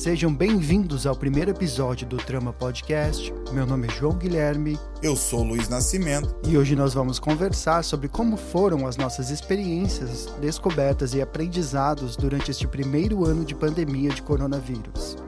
[0.00, 3.30] Sejam bem-vindos ao primeiro episódio do Trama Podcast.
[3.52, 4.78] Meu nome é João Guilherme.
[5.02, 6.34] Eu sou Luiz Nascimento.
[6.48, 12.50] E hoje nós vamos conversar sobre como foram as nossas experiências, descobertas e aprendizados durante
[12.50, 15.18] este primeiro ano de pandemia de coronavírus.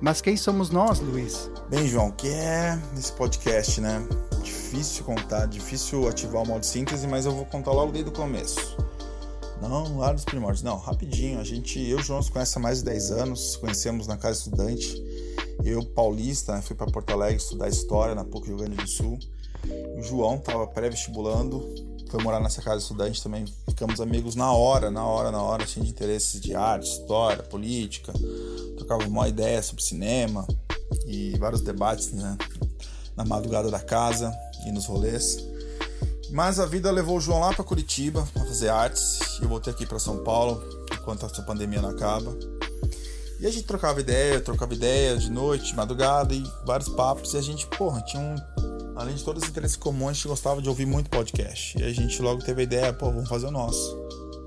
[0.00, 1.48] Mas quem somos nós, Luiz?
[1.70, 4.04] Bem, João, que é esse podcast, né?
[4.42, 8.76] Difícil contar, difícil ativar o modo síntese, mas eu vou contar logo desde o começo.
[9.60, 10.62] Não, lá dos primórdios.
[10.62, 11.40] Não, rapidinho.
[11.40, 14.16] A gente, eu e o João se conhece há mais de 10 anos, conhecemos na
[14.16, 15.02] casa estudante.
[15.64, 19.18] Eu, paulista, né, fui para Porto Alegre estudar história na PUC Rio Grande do Sul.
[19.98, 21.66] O João estava pré-vestibulando,
[22.08, 23.44] foi morar nessa casa estudante também.
[23.68, 28.12] Ficamos amigos na hora, na hora, na hora, assim, de interesses de arte, história, política.
[28.76, 30.46] Trocava uma ideia sobre cinema
[31.06, 32.36] e vários debates, né?
[33.16, 34.32] Na madrugada da casa
[34.66, 35.55] e nos rolês.
[36.30, 39.72] Mas a vida levou o João lá para Curitiba para fazer artes e eu voltei
[39.72, 42.36] aqui para São Paulo enquanto essa pandemia não acaba.
[43.38, 47.34] E a gente trocava ideia, trocava ideia de noite, de madrugada e vários papos.
[47.34, 48.34] E a gente, porra, tinha um.
[48.96, 51.78] Além de todos os interesses comuns, a gente gostava de ouvir muito podcast.
[51.78, 53.94] E a gente logo teve a ideia, pô, vamos fazer o nosso.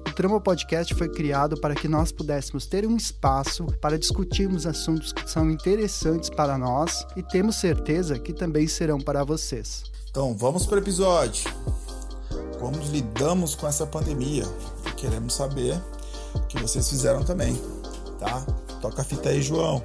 [0.07, 5.13] O Trama Podcast foi criado para que nós pudéssemos ter um espaço para discutirmos assuntos
[5.13, 9.83] que são interessantes para nós e temos certeza que também serão para vocês.
[10.09, 11.53] Então, vamos para o episódio.
[12.59, 14.43] Como lidamos com essa pandemia?
[14.97, 15.79] Queremos saber
[16.33, 17.55] o que vocês fizeram também,
[18.19, 18.41] tá?
[18.81, 19.83] Toca a fita aí, João.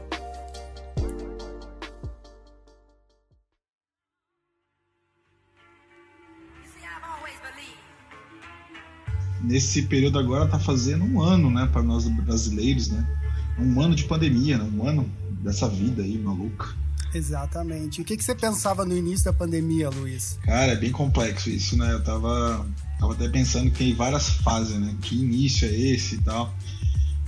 [9.43, 13.07] Nesse período agora tá fazendo um ano, né, para nós brasileiros, né?
[13.59, 14.65] Um ano de pandemia, né?
[14.65, 15.05] Um ano
[15.43, 16.84] dessa vida aí maluca.
[17.15, 18.01] Exatamente.
[18.01, 20.37] O que, que você pensava no início da pandemia, Luiz?
[20.43, 21.93] Cara, é bem complexo isso, né?
[21.93, 22.67] Eu tava,
[22.99, 24.95] tava até pensando que tem várias fases, né?
[25.01, 26.53] Que início é esse e tal.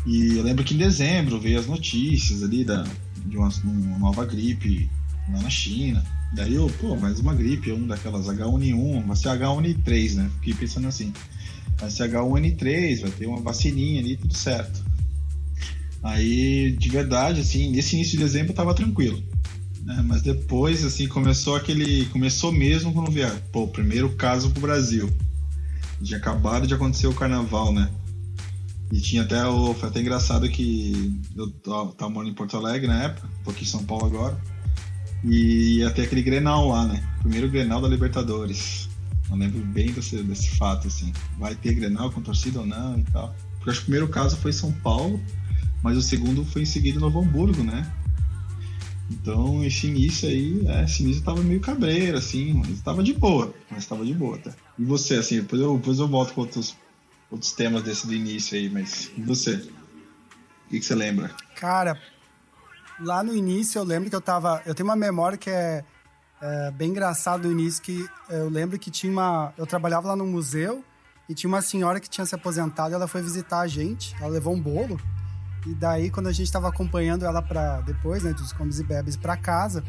[0.05, 2.85] E eu lembro que em dezembro veio as notícias ali da,
[3.25, 4.91] de uma, uma nova gripe
[5.33, 6.05] lá na China.
[6.35, 10.31] Daí eu, pô, mais uma gripe, um daquelas H1N1, vai ser H1N3, né?
[10.41, 11.13] Fiquei pensando assim,
[11.79, 14.85] vai ser H1N3, vai ter uma vacininha ali, tudo certo.
[16.03, 19.23] Aí, de verdade, assim, nesse início de dezembro eu tava tranquilo
[19.87, 20.05] né?
[20.05, 22.07] Mas depois, assim, começou aquele.
[22.07, 23.39] Começou mesmo quando vieram.
[23.53, 25.09] Pô, o primeiro caso pro Brasil.
[26.03, 27.89] Tinha acabado de acontecer o carnaval, né?
[28.93, 29.73] E tinha até o.
[29.75, 33.69] Foi até engraçado que eu tava morando em Porto Alegre na época, tô aqui em
[33.69, 34.37] São Paulo agora.
[35.25, 37.03] E ter aquele Grenal lá, né?
[37.21, 38.89] Primeiro Grenal da Libertadores.
[39.31, 41.13] Eu lembro bem desse, desse fato, assim.
[41.39, 43.35] Vai ter Grenal com torcida ou não e tal.
[43.57, 45.21] Porque acho que o primeiro caso foi São Paulo,
[45.83, 47.91] mas o segundo foi em seguida em Novo Hamburgo, né?
[49.11, 53.55] Então, esse início aí, é, esse início tava meio cabreiro, assim, mas tava de boa,
[53.71, 54.53] mas tava de boa, tá?
[54.79, 56.77] E você, assim, depois eu, depois eu volto com outros,
[57.31, 59.55] outros temas desse do início aí, mas e você?
[60.67, 61.31] O que, você lembra?
[61.55, 62.01] Cara,
[63.01, 64.61] lá no início eu lembro que eu tava.
[64.67, 65.85] Eu tenho uma memória que é,
[66.41, 69.55] é bem engraçada do início, que eu lembro que tinha uma.
[69.57, 70.85] Eu trabalhava lá no museu
[71.29, 74.53] e tinha uma senhora que tinha se aposentado, ela foi visitar a gente, ela levou
[74.53, 75.01] um bolo.
[75.67, 79.17] E daí, quando a gente estava acompanhando ela para depois, né, dos comes e bebes
[79.17, 79.83] para casa,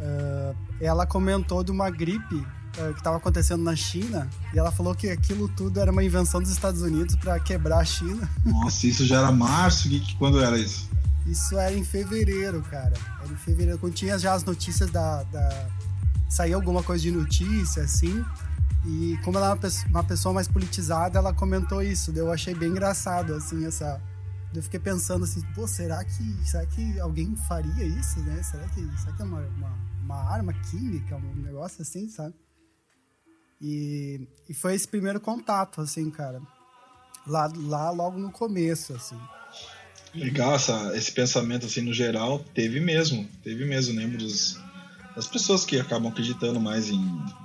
[0.00, 4.94] uh, ela comentou de uma gripe uh, que estava acontecendo na China e ela falou
[4.94, 8.28] que aquilo tudo era uma invenção dos Estados Unidos para quebrar a China.
[8.44, 9.88] Nossa, isso já era março?
[9.88, 10.88] Que, quando era isso?
[11.26, 12.94] Isso era em fevereiro, cara.
[13.22, 15.22] Era em fevereiro, quando tinha já as notícias da.
[15.24, 15.68] da...
[16.28, 18.24] Saía alguma coisa de notícia, assim.
[18.86, 22.10] E como ela é uma pessoa mais politizada, ela comentou isso.
[22.16, 24.00] Eu achei bem engraçado, assim, essa,
[24.54, 28.42] eu fiquei pensando assim, pô, será que, será que alguém faria isso, né?
[28.42, 32.34] Será que, será que é uma, uma, uma arma química, um negócio assim, sabe?
[33.60, 36.42] E, e foi esse primeiro contato, assim, cara.
[37.26, 39.18] Lá, lá logo no começo, assim.
[40.14, 43.26] Legal, essa, esse pensamento, assim, no geral, teve mesmo.
[43.42, 44.58] Teve mesmo, lembro dos,
[45.14, 47.00] das pessoas que acabam acreditando mais em,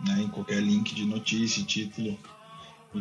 [0.06, 2.18] né, em qualquer link de notícia título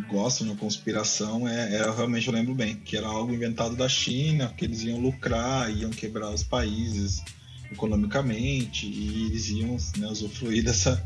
[0.02, 4.52] gostam de conspiração é, era realmente eu lembro bem que era algo inventado da China
[4.56, 7.22] que eles iam lucrar iam quebrar os países
[7.70, 11.04] economicamente e eles iam né, usufruir dessa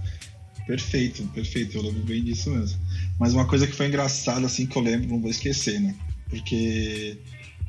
[0.67, 2.79] perfeito perfeito eu lembro bem disso mesmo.
[3.19, 5.95] Mas uma coisa que foi engraçada assim que eu lembro não vou esquecer né
[6.29, 7.19] porque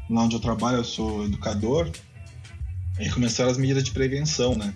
[0.10, 1.90] lá onde eu trabalho eu sou educador
[2.98, 4.74] aí começaram as medidas de prevenção né.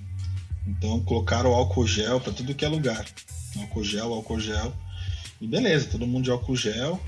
[0.67, 3.05] Então colocaram álcool gel para tudo que é lugar
[3.57, 4.73] álcool gel álcool gel
[5.45, 6.99] e beleza, todo mundo de álcool gel,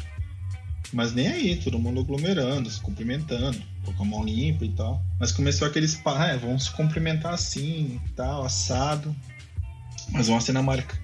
[0.93, 5.03] mas nem aí, todo mundo aglomerando, se cumprimentando, com a mão limpa e tal.
[5.19, 9.13] Mas começou aqueles, ah, é, vamos se cumprimentar assim e tal, assado.
[10.11, 10.97] Mas uma cena marca.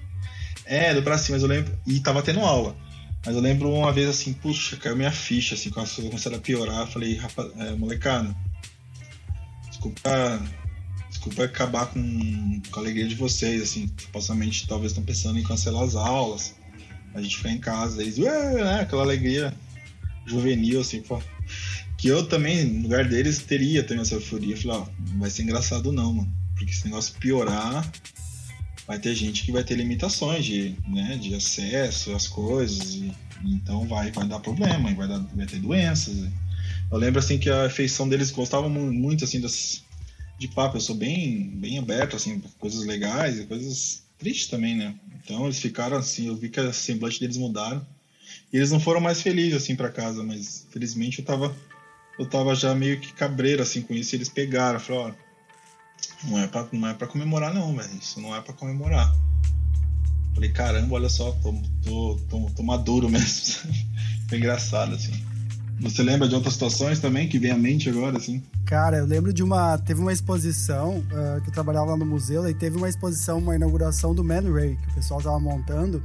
[0.64, 1.76] É, do bracinho, mas eu lembro.
[1.86, 2.76] E tava tendo aula.
[3.26, 6.36] Mas eu lembro uma vez assim, puxa, caiu minha ficha, assim, quando as coisas começaram
[6.36, 6.86] a piorar.
[6.86, 8.34] Falei, rapaz, é, molecada,
[9.68, 10.42] desculpa,
[11.10, 15.82] desculpa acabar com, com a alegria de vocês, assim, supostamente talvez estão pensando em cancelar
[15.82, 16.54] as aulas,
[17.14, 19.54] a gente ficar em casa, eles, né, aquela alegria
[20.26, 21.22] juvenil, assim, pô.
[21.96, 24.56] Que eu também, no lugar deles, teria também essa euforia.
[24.56, 26.32] Falei, ó, não vai ser engraçado não, mano.
[26.56, 27.90] Porque se negócio piorar,
[28.86, 32.94] vai ter gente que vai ter limitações de, né, de acesso às coisas.
[32.94, 33.12] E,
[33.44, 36.28] então vai, vai dar problema, vai, dar, vai ter doenças.
[36.90, 39.82] Eu lembro assim que a feição deles gostava muito assim das,
[40.38, 40.76] de papo.
[40.76, 44.94] Eu sou bem, bem aberto assim, coisas legais e coisas tristes também, né?
[45.22, 47.84] Então eles ficaram assim, eu vi que a semblante deles mudaram.
[48.52, 51.54] E eles não foram mais felizes assim para casa, mas felizmente eu tava
[52.18, 55.16] eu tava já meio que cabreiro assim com isso, e eles pegaram, falaram,
[56.24, 59.12] ó, não é para não é para comemorar não, velho, isso não é para comemorar.
[60.34, 61.52] Falei, caramba, olha só, tô,
[61.82, 63.72] tô, tô, tô maduro mesmo.
[64.28, 65.12] Foi engraçado, assim.
[65.84, 68.42] Você lembra de outras situações também que vem à mente agora, assim?
[68.64, 69.76] Cara, eu lembro de uma.
[69.76, 73.54] Teve uma exposição uh, que eu trabalhava lá no museu, e teve uma exposição, uma
[73.54, 76.02] inauguração do Man Ray, que o pessoal tava montando.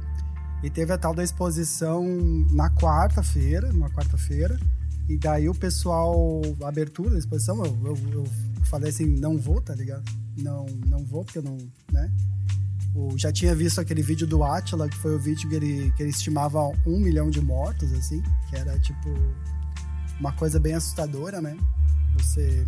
[0.62, 2.04] E teve a tal da exposição
[2.50, 4.60] na quarta-feira, numa quarta-feira.
[5.08, 8.24] E daí o pessoal, a abertura da exposição, eu, eu, eu,
[8.66, 10.04] falei assim, não vou, tá ligado?
[10.36, 11.56] Não, não vou, porque eu não,
[11.90, 12.12] né?
[12.94, 16.02] Eu já tinha visto aquele vídeo do Atila, que foi o vídeo que ele, que
[16.02, 19.08] ele estimava um milhão de mortos, assim, que era tipo
[20.20, 21.56] uma coisa bem assustadora, né?
[22.18, 22.66] Você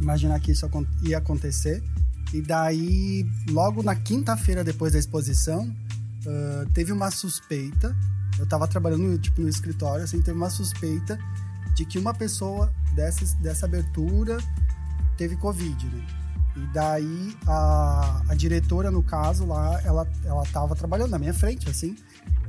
[0.00, 0.66] imaginar que isso
[1.02, 1.84] ia acontecer.
[2.32, 7.94] E daí, logo na quinta-feira depois da exposição, uh, teve uma suspeita.
[8.38, 11.18] Eu tava trabalhando tipo, no escritório, assim, teve uma suspeita
[11.76, 14.38] de que uma pessoa dessa, dessa abertura
[15.16, 16.06] teve Covid, né?
[16.56, 21.68] E daí a, a diretora, no caso, lá, ela, ela tava trabalhando na minha frente,
[21.68, 21.96] assim.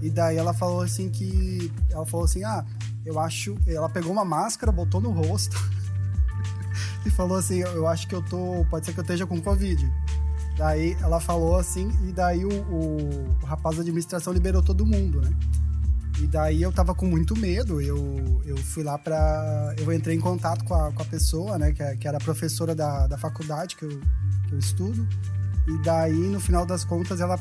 [0.01, 1.71] E daí ela falou assim que.
[1.89, 2.65] Ela falou assim: ah,
[3.06, 3.56] eu acho.
[3.68, 5.57] Ela pegou uma máscara, botou no rosto.
[7.06, 8.65] e falou assim: eu acho que eu tô.
[8.69, 9.92] Pode ser que eu esteja com Covid.
[10.57, 15.19] Daí ela falou assim, e daí o, o, o, rapaz da administração liberou todo mundo,
[15.19, 15.33] né?
[16.21, 19.75] E daí eu tava com muito medo, eu, eu fui lá pra.
[19.77, 21.74] Eu entrei em contato com a, com a pessoa, né?
[21.74, 24.00] Que, que era professora da, da faculdade que eu,
[24.48, 25.06] que eu estudo.
[25.68, 27.38] E daí, no final das contas, ela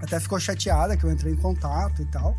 [0.00, 2.36] até ficou chateada que eu entrei em contato e tal.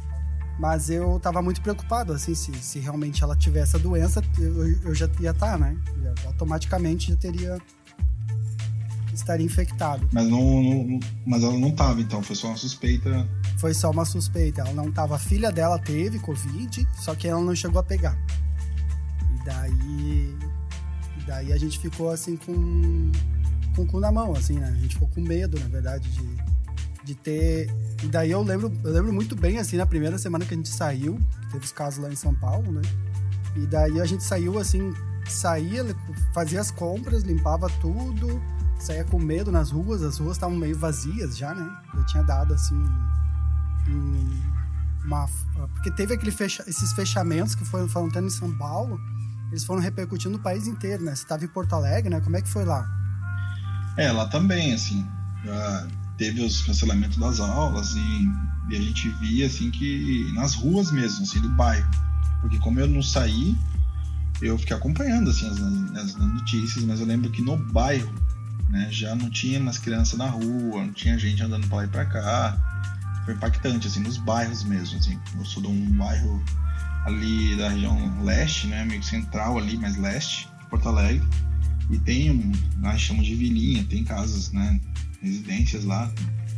[0.59, 4.95] Mas eu tava muito preocupado, assim, se, se realmente ela tivesse a doença, eu, eu
[4.95, 5.77] já ia estar, tá, né?
[6.01, 7.61] Já, automaticamente já teria
[9.17, 10.07] estaria infectado.
[10.11, 13.27] Mas, não, não, mas ela não tava, então, foi só uma suspeita.
[13.57, 14.61] Foi só uma suspeita.
[14.61, 15.15] Ela não tava.
[15.15, 18.17] A filha dela teve Covid, só que ela não chegou a pegar.
[19.35, 20.37] E daí.
[21.17, 23.11] E daí a gente ficou assim com.
[23.75, 24.67] com o cu na mão, assim, né?
[24.67, 26.37] A gente ficou com medo, na verdade, de,
[27.07, 27.67] de ter.
[28.03, 30.69] E daí eu lembro, eu lembro muito bem, assim, na primeira semana que a gente
[30.69, 31.19] saiu,
[31.51, 32.81] teve os casos lá em São Paulo, né?
[33.55, 34.93] E daí a gente saiu assim,
[35.27, 35.83] saía,
[36.33, 38.39] fazia as compras, limpava tudo
[38.79, 41.69] saía com medo nas ruas, as ruas estavam meio vazias já, né?
[41.95, 42.75] Eu tinha dado assim
[45.05, 45.27] uma
[45.73, 48.99] porque teve aquele fecha, esses fechamentos que foram, foram tendo em São Paulo,
[49.49, 51.15] eles foram repercutindo no país inteiro, né?
[51.15, 52.19] Você estava em Porto Alegre, né?
[52.19, 52.85] Como é que foi lá?
[53.95, 55.07] É, lá também, assim,
[56.17, 58.29] teve os cancelamentos das aulas e,
[58.69, 61.89] e, a gente via assim que nas ruas mesmo, assim, do bairro,
[62.41, 63.55] porque como eu não saí,
[64.41, 65.59] eu fiquei acompanhando assim as,
[66.03, 68.11] as notícias, mas eu lembro que no bairro
[68.69, 68.87] né?
[68.91, 72.05] Já não tinha mais criança na rua, não tinha gente andando para lá e para
[72.05, 73.21] cá.
[73.25, 75.19] Foi impactante, assim, nos bairros mesmo, assim.
[75.37, 76.43] Eu sou de um bairro
[77.05, 78.85] ali da região leste, né?
[78.85, 81.25] Meio central ali, mais leste, Porto Alegre.
[81.89, 84.79] E tem, um, nós chamamos de vilinha, tem casas, né?
[85.21, 86.11] Residências lá,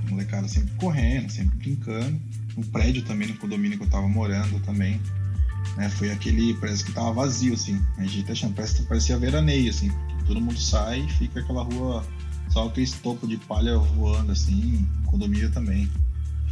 [0.09, 2.19] molecada sempre correndo, sempre brincando.
[2.57, 4.99] No prédio também, no condomínio que eu tava morando também,
[5.77, 5.89] né?
[5.89, 7.81] Foi aquele, parece que tava vazio, assim.
[7.97, 9.91] A gente até chama, parece, parecia veraneio, assim
[10.29, 12.05] todo mundo sai e fica aquela rua,
[12.49, 15.89] só aquele estopo de palha voando assim, condomínio também.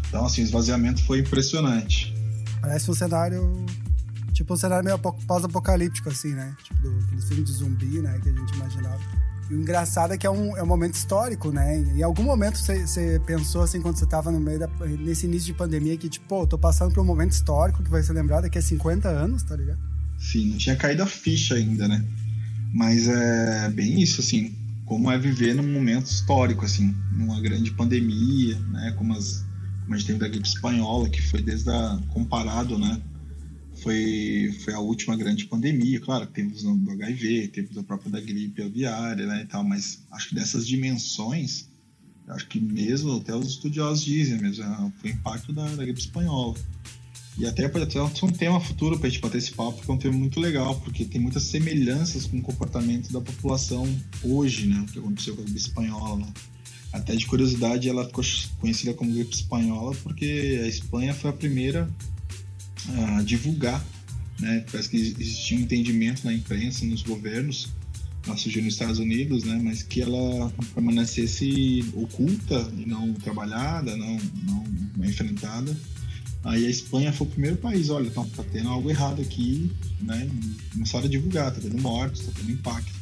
[0.08, 2.14] Então, assim, o esvaziamento foi impressionante.
[2.60, 3.66] Parece um cenário,
[4.34, 6.56] tipo um cenário meio pós-apocalíptico, assim, né?
[6.64, 9.27] Tipo, do, aquele filme de zumbi, né, que a gente imaginava.
[9.50, 11.80] E o engraçado é que é um, é um momento histórico, né?
[11.80, 14.68] Em algum momento você pensou, assim, quando você estava no meio da,
[15.00, 18.04] nesse início de pandemia, que, tipo, pô, tô passando por um momento histórico que vai
[18.04, 19.80] ser lembrado daqui a 50 anos, tá ligado?
[20.18, 22.04] Sim, não tinha caído a ficha ainda, né?
[22.74, 24.54] Mas é bem isso, assim,
[24.86, 29.46] como é viver num momento histórico, assim, numa grande pandemia, né, como, as,
[29.84, 33.02] como a gente teve da gripe espanhola, que foi desde a, comparado, né,
[33.88, 38.62] foi, foi a última grande pandemia, claro, temos do HIV, temos a própria da gripe
[38.62, 41.70] aviária, né, e tal, mas acho que dessas dimensões,
[42.28, 46.02] acho que mesmo até os estudiosos dizem mesmo, é, foi o impacto da, da gripe
[46.02, 46.54] espanhola.
[47.38, 49.94] E até pode ser um tema futuro para a gente bater esse papo, porque é
[49.94, 53.88] um tema muito legal, porque tem muitas semelhanças com o comportamento da população
[54.24, 54.82] hoje, né?
[54.82, 56.18] O que aconteceu com a gripe espanhola.
[56.18, 56.34] Né?
[56.92, 58.24] Até de curiosidade, ela ficou
[58.60, 61.88] conhecida como gripe espanhola porque a Espanha foi a primeira
[62.90, 63.84] a divulgar,
[64.40, 64.66] né?
[64.72, 67.70] Parece que existia um entendimento na imprensa, nos governos,
[68.26, 69.60] ela surgiu nos Estados Unidos, né?
[69.64, 74.18] Mas que ela permanecesse oculta e não trabalhada, não,
[74.98, 75.76] não enfrentada
[76.48, 80.30] Aí a Espanha foi o primeiro país, olha, tá, tá tendo algo errado aqui, né?
[80.72, 82.94] Começaram a divulgar, tá tendo mortes, tá tendo impacto.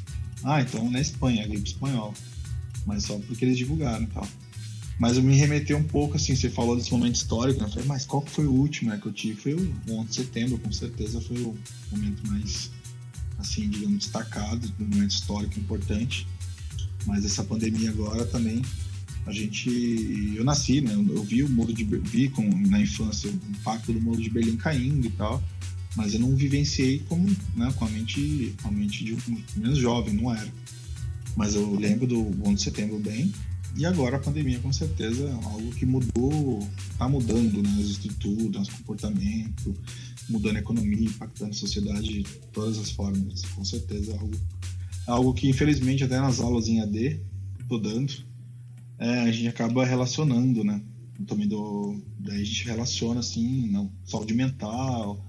[0.43, 2.13] Ah, então na Espanha, a gripe espanhola.
[2.87, 4.27] Mas só porque eles divulgaram e tal.
[4.97, 7.65] Mas eu me remetei um pouco, assim, você falou desse momento histórico, né?
[7.65, 9.35] Eu falei, mas qual foi o último né, que eu tive?
[9.39, 11.55] Foi o 11 de setembro, com certeza foi o
[11.91, 12.71] momento mais,
[13.37, 16.25] assim, digamos, destacado, um momento histórico importante.
[17.05, 18.61] Mas essa pandemia agora também
[19.25, 23.33] a gente eu nasci né eu vi o muro de vi com, na infância o
[23.49, 25.43] impacto do muro de Berlim caindo e tal
[25.95, 29.79] mas eu não vivenciei como né, com a mente com a mente de um menos
[29.79, 30.47] jovem não era
[31.35, 33.33] mas eu lembro do 11 de setembro bem
[33.75, 38.67] e agora a pandemia com certeza é algo que mudou está mudando né, as estruturas
[38.67, 39.75] o comportamento
[40.29, 44.35] mudando a economia impactando a sociedade de todas as formas com certeza é algo
[45.07, 47.19] algo que infelizmente até nas aulas em AD
[47.67, 48.13] tô dando
[48.97, 50.81] é, a gente acaba relacionando, né?
[51.27, 55.25] Também do, daí a gente relaciona assim, não, saúde mental,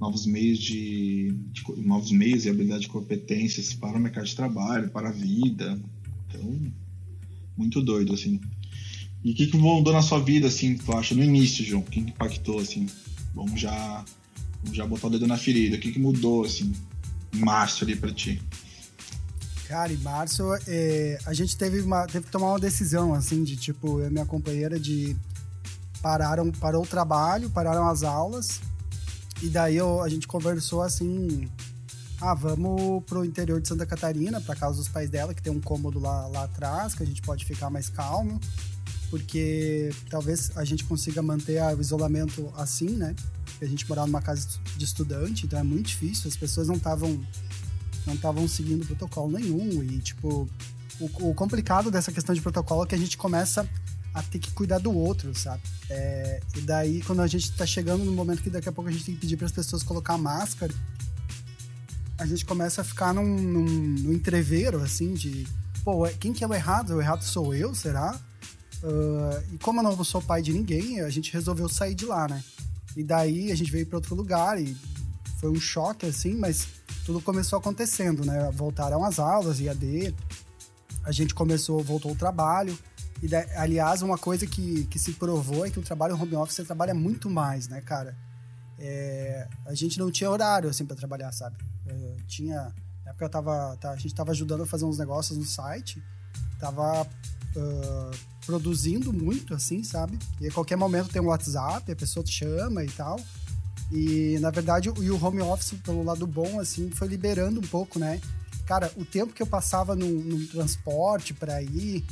[0.00, 4.90] novos meios de, de, novos meios e habilidade de competências para o mercado de trabalho,
[4.90, 5.80] para a vida.
[6.28, 6.72] Então,
[7.56, 8.40] muito doido assim.
[9.22, 11.82] E o que, que mudou na sua vida assim, tu acha no início, João?
[11.82, 12.86] O que impactou assim?
[13.34, 14.04] Vamos já
[14.62, 15.76] vamos já botar o dedo na ferida.
[15.76, 16.72] O que, que mudou assim
[17.32, 18.40] em março ali para ti?
[19.66, 23.56] Cara, em março é, a gente teve, uma, teve que tomar uma decisão, assim, de
[23.56, 25.16] tipo, eu e minha companheira de
[26.02, 28.60] pararam, parou o trabalho, pararam as aulas,
[29.42, 31.48] e daí eu, a gente conversou assim,
[32.20, 35.60] ah, vamos pro interior de Santa Catarina, pra casa dos pais dela, que tem um
[35.60, 38.40] cômodo lá, lá atrás, que a gente pode ficar mais calmo,
[39.10, 43.14] porque talvez a gente consiga manter o isolamento assim, né?
[43.60, 47.20] A gente morava numa casa de estudante, então é muito difícil, as pessoas não estavam
[48.06, 49.82] não estavam seguindo protocolo nenhum.
[49.82, 50.48] E, tipo,
[51.00, 53.68] o, o, complicado dessa questão de protocolo é que a gente começa
[54.12, 55.62] a ter que cuidar do outro, sabe?
[55.90, 58.92] É, e daí, quando a gente tá chegando no momento que daqui a pouco a
[58.92, 60.72] gente tem que pedir para as pessoas colocar máscara,
[62.18, 65.46] a gente começa a ficar num, num, num entreveiro, assim, de
[65.84, 66.94] pô, é, quem que é o errado?
[66.94, 68.18] O errado sou eu, será?
[68.82, 72.28] Uh, e como eu não sou pai de ninguém, a gente resolveu sair de lá,
[72.28, 72.42] né?
[72.96, 74.76] E daí a gente veio para outro lugar e
[75.40, 76.68] foi um choque, assim, mas
[77.04, 78.50] tudo começou acontecendo, né?
[78.52, 80.14] Voltaram as aulas, IAD,
[81.02, 82.76] a gente começou, voltou o trabalho.
[83.22, 86.64] E, aliás, uma coisa que, que se provou é que o trabalho home office você
[86.64, 88.16] trabalha muito mais, né, cara?
[88.78, 91.56] É, a gente não tinha horário, assim, para trabalhar, sabe?
[92.26, 92.72] Tinha...
[93.04, 96.02] Na época eu tava, tá, a gente tava ajudando a fazer uns negócios no site,
[96.58, 98.16] tava uh,
[98.46, 100.18] produzindo muito, assim, sabe?
[100.40, 103.20] E a qualquer momento tem um WhatsApp, a pessoa te chama e tal.
[103.92, 107.66] E, na verdade, o, e o home office, pelo lado bom, assim, foi liberando um
[107.66, 108.20] pouco, né?
[108.66, 112.04] Cara, o tempo que eu passava no, transporte para ir,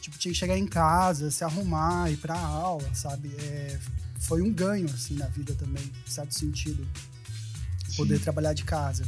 [0.00, 3.30] tipo, tinha que chegar em casa, se arrumar, ir pra aula, sabe?
[3.38, 3.78] É,
[4.18, 6.86] foi um ganho, assim, na vida também, em certo sentido.
[7.96, 8.22] Poder Sim.
[8.22, 9.04] trabalhar de casa.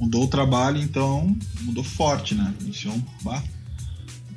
[0.00, 2.54] Mudou o trabalho, então, mudou forte, né?
[2.60, 3.02] É um...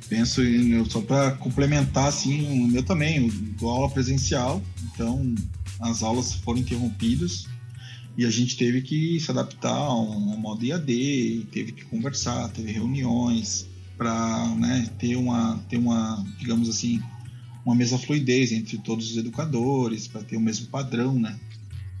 [0.08, 5.34] Penso em, só para complementar, assim, o meu também, eu aula presencial, então
[5.80, 7.46] as aulas foram interrompidas
[8.16, 12.70] e a gente teve que se adaptar a um, modo IAD, teve que conversar, teve
[12.70, 17.00] reuniões para né, ter uma ter uma digamos assim
[17.64, 21.38] uma mesma fluidez entre todos os educadores para ter o mesmo padrão, né?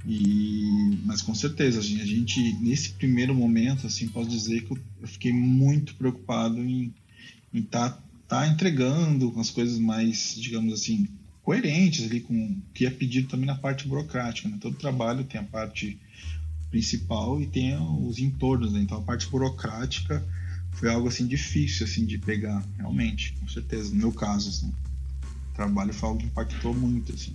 [0.06, 4.72] E mas com certeza a gente, a gente nesse primeiro momento assim posso dizer que
[4.72, 6.92] eu, fiquei muito preocupado em
[7.54, 11.06] estar tá, tá entregando as coisas mais digamos assim
[11.42, 14.48] coerentes ali com o que é pedido também na parte burocrática.
[14.48, 14.58] Né?
[14.60, 15.98] Todo trabalho tem a parte
[16.70, 18.80] principal e tem os entornos, né?
[18.80, 20.24] então a parte burocrática
[20.72, 23.90] foi algo assim difícil assim de pegar, realmente, com certeza.
[23.90, 24.72] No meu caso, assim,
[25.54, 27.32] trabalho foi algo que impactou muito, assim.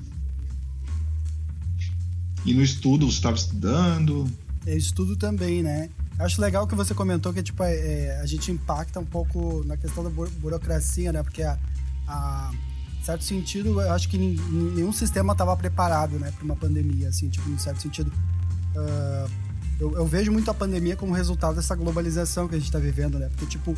[2.45, 4.29] E no estudo, você estava estudando?
[4.65, 5.89] É, estudo também, né?
[6.19, 9.77] Acho legal que você comentou que tipo, é, é, a gente impacta um pouco na
[9.77, 11.21] questão da burocracia, né?
[11.21, 11.57] Porque a,
[12.07, 12.51] a
[13.07, 17.49] certo sentido, eu acho que nenhum sistema estava preparado, né, para uma pandemia, assim, tipo,
[17.49, 18.11] em certo sentido.
[18.75, 19.31] Uh,
[19.79, 23.17] eu, eu, vejo muito a pandemia como resultado dessa globalização que a gente está vivendo,
[23.17, 23.29] né?
[23.29, 23.73] Porque, tipo,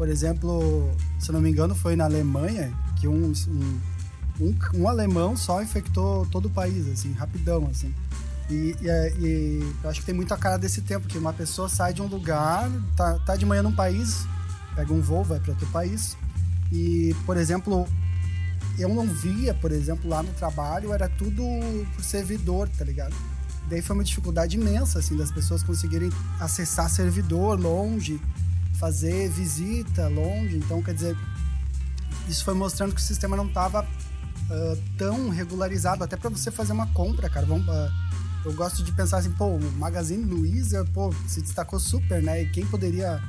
[0.00, 3.80] por exemplo, se não me engano, foi na Alemanha que um, um,
[4.40, 7.94] um, um alemão só infectou todo o país, assim, rapidão, assim.
[8.48, 11.34] E, e, é, e, eu acho que tem muito a cara desse tempo, que uma
[11.34, 14.24] pessoa sai de um lugar, tá, tá de manhã num país,
[14.74, 16.16] pega um voo, vai para outro país.
[16.72, 17.86] E, por exemplo,
[18.78, 21.42] eu não via, por exemplo, lá no trabalho, era tudo
[21.94, 23.14] por servidor, tá ligado?
[23.68, 28.18] Daí foi uma dificuldade imensa, assim, das pessoas conseguirem acessar servidor longe,
[28.80, 30.56] fazer visita longe.
[30.56, 31.16] Então, quer dizer,
[32.26, 36.72] isso foi mostrando que o sistema não estava uh, tão regularizado, até para você fazer
[36.72, 37.44] uma compra, cara.
[37.44, 37.92] Vamos, uh,
[38.46, 42.42] eu gosto de pensar assim, pô, o Magazine Luiza, pô, se destacou super, né?
[42.42, 43.22] E quem poderia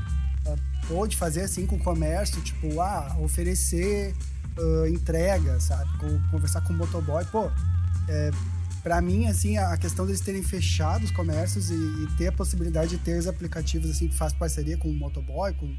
[0.48, 4.15] uh, pôde fazer assim com o comércio, tipo, ah, oferecer
[4.89, 5.89] entrega, sabe?
[6.29, 7.50] conversar com o motoboy, pô,
[8.08, 8.31] é,
[8.83, 12.91] para mim, assim, a questão deles terem fechado os comércios e, e, ter a possibilidade
[12.91, 15.75] de ter os aplicativos, assim, que faz parceria com o motoboy, com,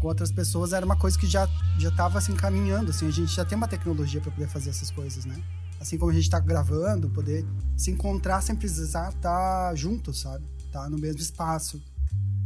[0.00, 1.48] com outras pessoas, era uma coisa que já
[1.78, 4.90] já estava assim caminhando, assim, a gente já tem uma tecnologia para poder fazer essas
[4.90, 5.36] coisas, né?
[5.84, 7.44] assim como a gente está gravando, poder
[7.76, 10.44] se encontrar sem precisar estar tá junto, sabe?
[10.72, 11.82] Tá no mesmo espaço,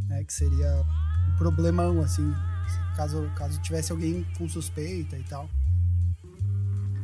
[0.08, 0.24] né?
[0.24, 0.84] Que seria
[1.32, 2.34] um problemão, assim,
[2.96, 5.48] caso, caso tivesse alguém com suspeita e tal.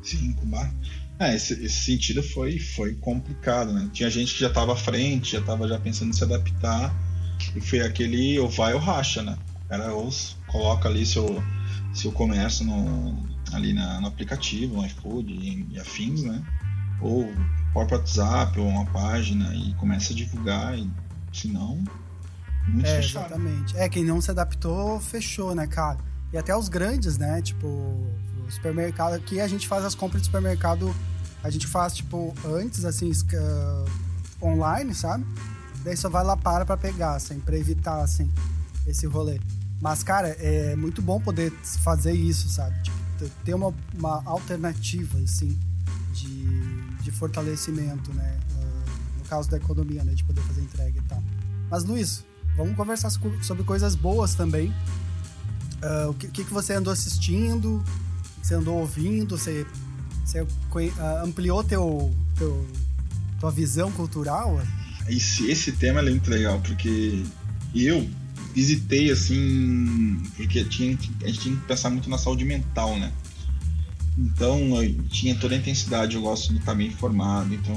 [0.02, 0.74] Sim, com bar.
[1.18, 3.88] É, esse, esse sentido foi, foi complicado, né?
[3.92, 6.94] Tinha gente que já estava à frente, já estava já pensando em se adaptar,
[7.54, 9.36] e foi aquele ou vai ou racha, né?
[9.64, 10.10] O cara ou
[10.48, 11.42] coloca ali seu,
[11.92, 16.42] seu comércio no, ali na, no aplicativo, no iFood e, e, afins, né?
[17.00, 17.32] Ou
[17.72, 20.88] próprio WhatsApp ou uma página e começa a divulgar, e,
[21.32, 21.82] se não,
[22.68, 23.26] muito é, fechado.
[23.26, 23.76] Exatamente.
[23.76, 25.98] É, quem não se adaptou, fechou, né, cara?
[26.32, 27.40] E até os grandes, né?
[27.42, 28.08] Tipo,
[28.50, 29.14] supermercado.
[29.14, 30.94] Aqui a gente faz as compras de supermercado,
[31.42, 35.24] a gente faz, tipo, antes, assim, uh, online, sabe?
[35.84, 38.30] Daí só vai lá para pra pegar, assim, pra evitar, assim,
[38.86, 39.40] esse rolê.
[39.80, 42.80] Mas, cara, é muito bom poder fazer isso, sabe?
[42.82, 45.58] Tipo, ter uma, uma alternativa, assim,
[46.12, 48.38] de, de fortalecimento, né?
[48.52, 50.14] Uh, no caso da economia, né?
[50.14, 51.22] De poder fazer entrega e tal.
[51.70, 52.24] Mas, Luiz,
[52.56, 54.70] vamos conversar sobre coisas boas também.
[55.82, 57.84] Uh, o que, que você andou assistindo?
[58.44, 59.38] Você andou ouvindo?
[59.38, 59.66] Você,
[60.22, 60.48] você uh,
[61.24, 62.68] ampliou teu, teu,
[63.40, 64.60] tua visão cultural?
[65.08, 67.24] Esse, esse tema é muito legal, porque
[67.74, 68.06] eu
[68.54, 70.90] visitei assim, porque tinha,
[71.22, 73.10] a gente tinha que pensar muito na saúde mental, né?
[74.18, 74.60] Então,
[75.08, 77.74] tinha toda a intensidade, eu gosto de estar bem informado, então,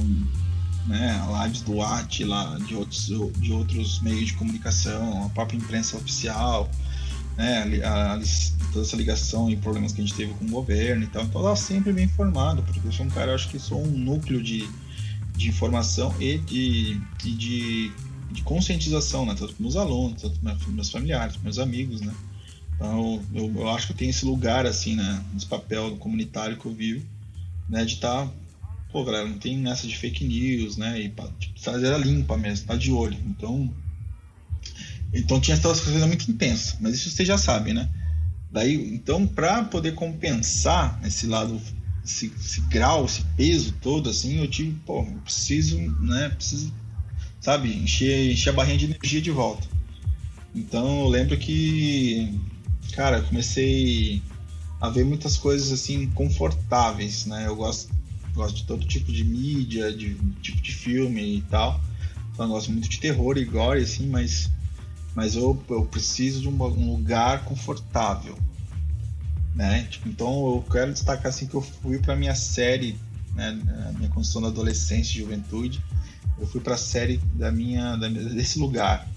[0.86, 3.08] né, lives do AT, lá, de outros,
[3.40, 6.70] de outros meios de comunicação, a própria imprensa oficial,
[7.38, 8.22] né, a, a,
[8.74, 11.48] toda essa ligação e problemas que a gente teve com o governo e tal, então
[11.48, 14.68] eu sempre bem informado, porque eu sou um cara, acho que sou um núcleo de,
[15.36, 17.94] de informação e de, e de
[18.32, 19.36] de conscientização, né?
[19.38, 22.14] Tanto para meus alunos, tanto para meus familiares, meus amigos, né?
[22.76, 25.24] Então, eu, eu acho que eu tenho esse lugar, assim, né?
[25.34, 27.06] Nesse papel comunitário que eu vivo,
[27.70, 27.86] né?
[27.86, 28.32] De estar, tá,
[28.92, 31.00] pô, galera, não tem nessa de fake news, né?
[31.00, 33.18] E tipo, fazer a limpa mesmo, tá de olho.
[33.26, 33.74] Então,
[35.20, 37.90] então tinha essas coisas muito intensas, mas isso vocês já sabem, né?
[38.52, 41.62] Daí, então, para poder compensar esse lado,
[42.04, 46.30] esse, esse, grau, esse peso todo, assim, eu tive, pô, eu preciso, né?
[46.30, 46.74] Preciso
[47.48, 49.68] sabe, encher, encher a barrinha de energia de volta.
[50.54, 52.38] Então eu lembro que,
[52.94, 54.22] cara, comecei
[54.82, 57.48] a ver muitas coisas assim confortáveis, né?
[57.48, 57.94] Eu gosto,
[58.34, 61.80] gosto de todo tipo de mídia, de tipo de filme e tal.
[62.34, 64.50] Então eu gosto muito de terror e gore, assim, mas,
[65.18, 68.38] mas eu, eu preciso de um, lugar confortável.
[69.56, 69.88] Né?
[69.90, 72.96] Tipo, então eu quero destacar assim que eu fui para minha série,
[73.34, 73.60] né,
[73.98, 75.84] minha construção da adolescência e juventude,
[76.38, 79.08] eu fui para a série da minha, da, desse lugar.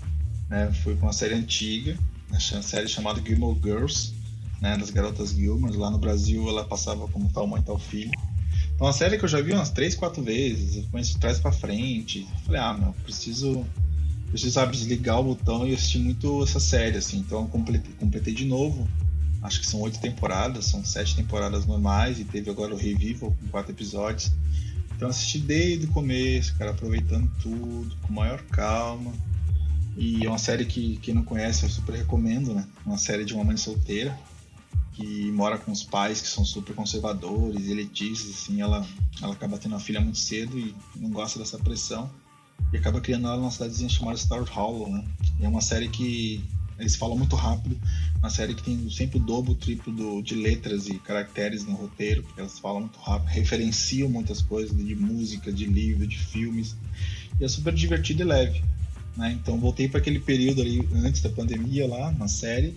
[0.48, 0.72] Né?
[0.82, 1.98] Fui para uma série antiga,
[2.30, 4.14] uma série chamada Gilmore Girls,
[4.58, 4.78] né?
[4.78, 5.76] das garotas Gilmore.
[5.76, 8.12] Lá no Brasil ela passava como tal mãe, tal filho.
[8.74, 10.76] Então, uma série que eu já vi umas três, quatro vezes.
[10.76, 12.26] Eu conheço de trás para frente.
[12.46, 13.66] falei, ah, meu, preciso,
[14.30, 17.18] preciso sabe, desligar o botão e assistir muito essa série, assim.
[17.18, 18.88] Então, eu completei, completei de novo.
[19.42, 23.48] Acho que são oito temporadas, são sete temporadas normais e teve agora o Revival com
[23.48, 24.30] quatro episódios.
[24.94, 29.12] Então assisti desde o começo, cara, aproveitando tudo, com maior calma.
[29.96, 32.66] E é uma série que quem não conhece eu super recomendo, né?
[32.84, 34.16] Uma série de uma mãe solteira
[34.92, 38.86] que mora com os pais que são super conservadores, elitistas, assim, ela,
[39.22, 42.10] ela acaba tendo uma filha muito cedo e não gosta dessa pressão
[42.72, 45.04] e acaba criando ela numa cidadezinha chamada Star Hollow, né?
[45.38, 46.44] E é uma série que
[46.78, 47.78] eles falam muito rápido,
[48.18, 51.74] uma série que tem sempre o dobro, o triplo do, de letras e caracteres no
[51.74, 56.76] roteiro, porque elas falam muito rápido, referenciam muitas coisas de música, de livro, de filmes,
[57.38, 58.64] e é super divertido e leve.
[59.16, 59.32] Né?
[59.32, 62.74] Então voltei para aquele período ali antes da pandemia lá na série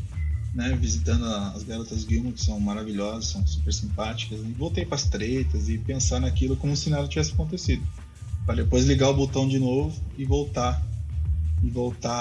[0.54, 5.06] né, visitando as garotas Gilmore, que são maravilhosas, são super simpáticas, e voltei para as
[5.06, 7.84] tretas e pensar naquilo como se nada tivesse acontecido.
[8.46, 10.82] Para depois ligar o botão de novo e voltar
[11.64, 12.12] e voltar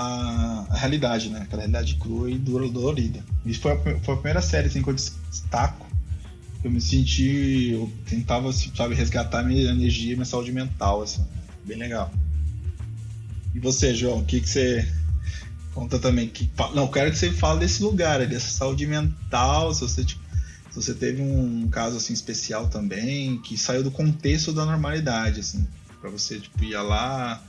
[0.70, 1.40] à realidade, né?
[1.42, 3.24] Aquela realidade crua e dolorida.
[3.44, 5.84] Isso foi a, foi a primeira série assim, que eu destaco.
[6.62, 7.70] Eu me senti.
[7.72, 11.26] Eu tentava, assim, sabe, resgatar minha energia, minha saúde mental, assim.
[11.64, 12.12] Bem legal.
[13.52, 14.88] E você, João, o que, que você
[15.74, 16.28] conta também?
[16.28, 20.22] Que, não, quero que você fale desse lugar, dessa saúde mental, se você, tipo,
[20.70, 25.66] se você teve um caso assim especial também, que saiu do contexto da normalidade, assim,
[26.02, 27.40] para você tipo ir lá,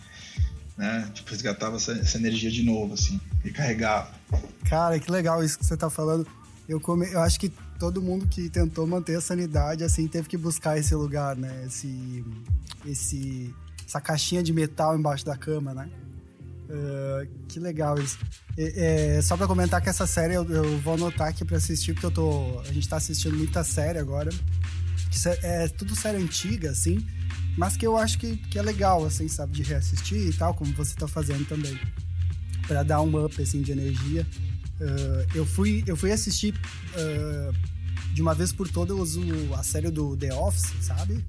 [0.78, 1.10] né?
[1.12, 4.12] Tipo, resgatava essa, essa, energia de novo, assim, recarregava.
[4.70, 6.28] Cara, que legal isso que você tá falando.
[6.70, 7.12] Eu, come...
[7.12, 10.94] eu acho que todo mundo que tentou manter a sanidade, assim, teve que buscar esse
[10.94, 11.64] lugar, né?
[11.66, 12.24] Esse,
[12.86, 13.54] esse,
[13.86, 15.90] essa caixinha de metal embaixo da cama, né?
[16.70, 18.20] Uh, que legal isso.
[18.56, 21.94] É, é, só pra comentar que essa série eu, eu vou anotar aqui pra assistir,
[21.94, 22.60] porque eu tô.
[22.62, 24.30] A gente tá assistindo muita série agora.
[25.44, 27.06] É, é tudo série antiga, assim
[27.58, 30.74] mas que eu acho que, que é legal, assim, sabe, de reassistir e tal, como
[30.74, 31.78] você tá fazendo também,
[32.68, 34.26] para dar um up, assim, de energia.
[34.80, 37.54] Uh, eu, fui, eu fui assistir uh,
[38.14, 39.18] de uma vez por todas
[39.58, 41.24] a série do The Office, sabe?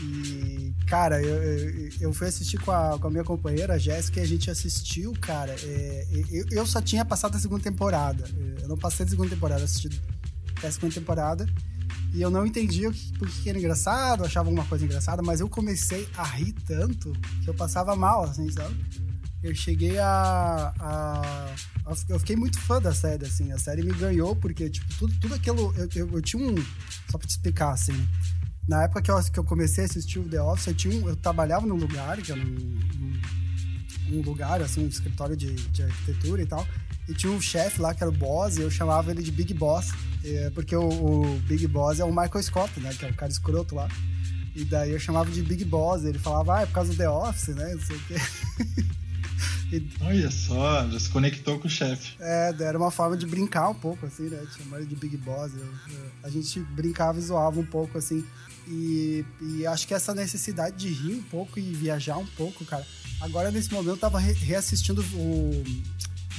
[0.00, 4.22] E, cara, eu, eu fui assistir com a, com a minha companheira, a Jéssica, e
[4.22, 5.54] a gente assistiu, cara.
[5.62, 8.28] É, eu, eu só tinha passado a segunda temporada.
[8.60, 9.88] Eu não passei a segunda temporada, assisti
[10.56, 11.46] até a segunda temporada.
[12.16, 16.08] E eu não entendia por que era engraçado, achava alguma coisa engraçada, mas eu comecei
[16.16, 17.12] a rir tanto
[17.44, 18.74] que eu passava mal, assim, sabe?
[19.42, 23.52] Eu cheguei a, a, a Eu fiquei muito fã da série, assim.
[23.52, 25.74] A série me ganhou, porque, tipo, tudo, tudo aquilo.
[25.76, 26.54] Eu, eu, eu tinha um.
[27.10, 28.08] Só pra te explicar, assim.
[28.66, 31.08] Na época que eu, que eu comecei a assistir o The Office, eu, tinha um,
[31.10, 33.20] eu trabalhava num lugar, que era um, um,
[34.12, 36.66] um lugar, assim, um escritório de, de arquitetura e tal.
[37.08, 39.54] E tinha um chefe lá que era o boss, e eu chamava ele de Big
[39.54, 39.92] Boss,
[40.24, 42.92] é, porque o, o, Big Boss é o Michael Scott, né?
[42.92, 43.88] Que é o cara escroto lá.
[44.54, 47.08] E daí eu chamava de Big Boss, ele falava, ah, é por causa do The
[47.08, 47.74] Office, né?
[47.74, 48.14] Não sei o quê.
[49.72, 49.88] e...
[50.00, 52.16] Olha só, já se conectou com o chefe.
[52.18, 54.44] É, era uma forma de brincar um pouco, assim, né?
[54.56, 55.52] Chamar ele de Big Boss.
[55.54, 58.24] Eu, eu, a gente brincava e zoava um pouco, assim.
[58.66, 62.84] E, e acho que essa necessidade de rir um pouco e viajar um pouco, cara.
[63.20, 65.64] Agora, nesse momento, eu tava re reassistindo o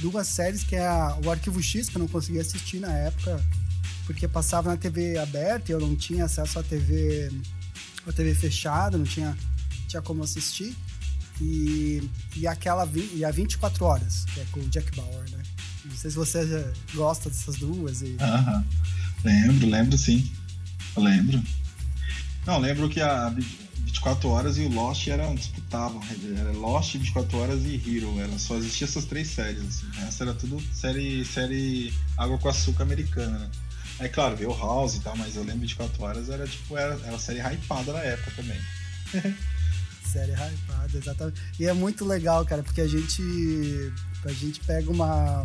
[0.00, 3.42] duas séries, que é a, o Arquivo X, que eu não conseguia assistir na época,
[4.06, 7.30] porque passava na TV aberta e eu não tinha acesso à TV,
[8.06, 9.36] à TV fechada, não tinha,
[9.86, 10.76] tinha como assistir.
[11.40, 15.42] E, e aquela e a 24 horas, que é com o Jack Bauer, né?
[15.84, 16.64] Não sei se você já
[16.94, 18.02] gosta dessas duas.
[18.02, 18.16] E...
[19.24, 20.30] Lembro, lembro sim.
[20.96, 21.42] Eu lembro.
[22.44, 23.32] Não, lembro que a
[23.88, 26.00] 24 Horas e o Lost eram disputavam.
[26.38, 28.20] Era Lost, 24 Horas e Hero.
[28.20, 29.62] Era, só existia essas três séries.
[29.62, 29.86] Assim.
[30.06, 33.50] Essa era tudo série, série água com açúcar americana, né?
[34.00, 37.18] É claro, veio House e tal, mas eu lembro 24 Horas era tipo, era, era
[37.18, 38.60] série hypada na época também.
[40.04, 41.40] série hypada, exatamente.
[41.58, 43.22] E é muito legal, cara, porque a gente.
[44.24, 45.42] A gente pega uma.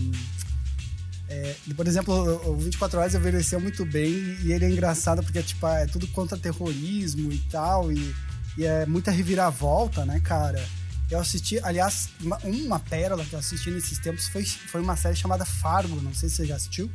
[1.30, 2.14] É, por exemplo,
[2.48, 6.38] o 24 Horas envelheceu muito bem e ele é engraçado porque tipo, é tudo contra
[6.38, 7.92] terrorismo e tal.
[7.92, 8.14] E
[8.58, 10.64] e é muita reviravolta, né, cara?
[11.10, 15.16] Eu assisti, aliás, uma, uma pérola que eu assisti nesses tempos foi, foi uma série
[15.16, 16.90] chamada Fargo, não sei se você já assistiu,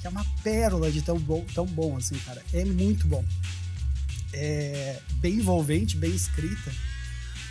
[0.00, 2.42] que é uma pérola de tão bom, tão bom assim, cara.
[2.52, 3.24] É muito bom.
[4.32, 6.72] É bem envolvente, bem escrita.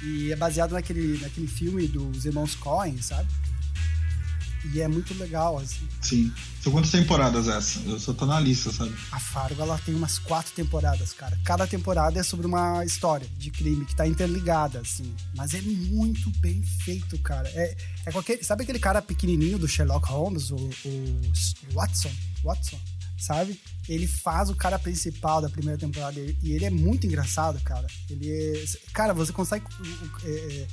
[0.03, 3.29] E é baseado naquele, naquele filme dos irmãos Coen, sabe?
[4.73, 5.87] E é muito legal, assim.
[6.01, 6.33] Sim.
[6.61, 7.79] São quantas temporadas essa?
[7.81, 8.93] Eu só tô na lista, sabe?
[9.11, 11.37] A Fargo, ela tem umas quatro temporadas, cara.
[11.43, 15.13] Cada temporada é sobre uma história de crime que tá interligada, assim.
[15.35, 17.47] Mas é muito bem feito, cara.
[17.49, 17.75] É,
[18.05, 18.43] é qualquer...
[18.43, 21.21] Sabe aquele cara pequenininho do Sherlock Holmes, o, o
[21.73, 22.11] Watson?
[22.43, 22.79] Watson?
[23.17, 23.59] Sabe?
[23.87, 27.87] Ele faz o cara principal da primeira temporada e ele é muito engraçado, cara.
[28.09, 28.65] Ele é...
[28.91, 29.65] Cara, você consegue...
[30.23, 30.67] É, é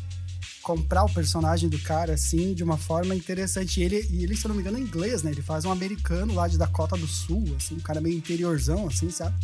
[0.63, 3.81] comprar o personagem do cara, assim, de uma forma interessante.
[3.81, 5.31] E ele, e ele, se eu não me engano, é inglês, né?
[5.31, 9.11] Ele faz um americano lá de Dakota do Sul, assim, um cara meio interiorzão, assim,
[9.11, 9.35] sabe?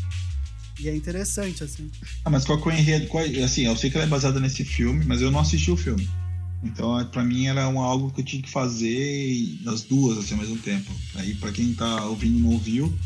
[0.81, 1.91] E é interessante, assim.
[2.25, 3.09] Ah, mas qual que é o enredo?
[3.45, 6.09] Assim, eu sei que ela é baseada nesse filme, mas eu não assisti o filme.
[6.63, 10.41] Então, para mim, era um, algo que eu tinha que fazer as duas, assim, ao
[10.41, 10.91] mesmo tempo.
[11.17, 12.97] Aí, para quem tá ouvindo e não ouviu,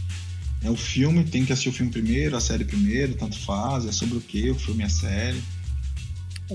[0.63, 3.93] é o filme, tem que assistir o filme primeiro, a série primeiro, tanto faz, é
[3.93, 5.43] sobre o que, o filme e a série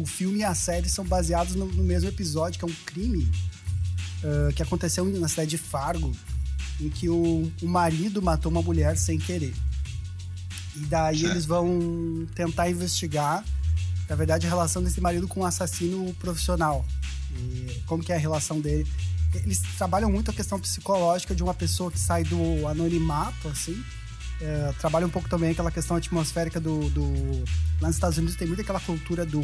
[0.01, 3.31] o filme e a série são baseados no, no mesmo episódio, que é um crime
[4.23, 6.11] uh, que aconteceu na cidade de Fargo,
[6.79, 9.53] em que o, o marido matou uma mulher sem querer.
[10.75, 11.33] E daí certo.
[11.33, 13.43] eles vão tentar investigar,
[14.07, 16.85] na verdade, a relação desse marido com um assassino profissional.
[17.31, 18.87] E como que é a relação dele?
[19.33, 23.83] eles trabalham muito a questão psicológica de uma pessoa que sai do anonimato, assim.
[24.39, 27.03] É, trabalha um pouco também aquela questão atmosférica do, do.
[27.81, 29.41] Lá nos Estados Unidos tem muito aquela cultura do.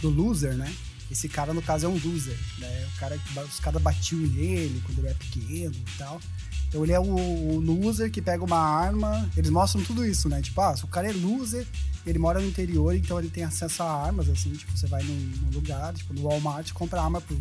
[0.00, 0.72] do loser, né?
[1.10, 2.38] Esse cara, no caso, é um loser.
[2.58, 2.88] Né?
[2.94, 6.20] O cara os caras batiam nele quando ele era pequeno e tal.
[6.68, 9.30] Então ele é o, o, loser que pega uma arma.
[9.36, 10.42] Eles mostram tudo isso, né?
[10.42, 11.66] Tipo, ah, se o cara é loser,
[12.04, 14.50] ele mora no interior, então ele tem acesso a armas, assim.
[14.52, 17.36] Tipo, você vai num, num lugar, tipo, no Walmart, compra arma por,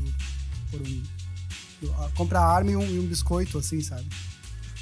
[0.70, 1.04] por um.
[2.16, 4.08] Compra arma e um, e um biscoito, assim, sabe?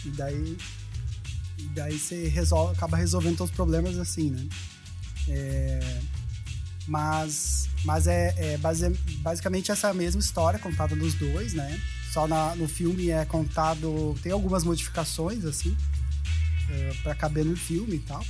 [0.06, 0.58] E daí.
[1.64, 4.48] E daí você resolve, acaba resolvendo todos os problemas assim, né?
[5.28, 6.00] É,
[6.88, 11.80] mas mas é, é base, basicamente essa mesma história contada nos dois, né?
[12.12, 14.16] Só na, no filme é contado.
[14.22, 15.76] Tem algumas modificações, assim,
[16.70, 18.24] é, para caber no filme e tal.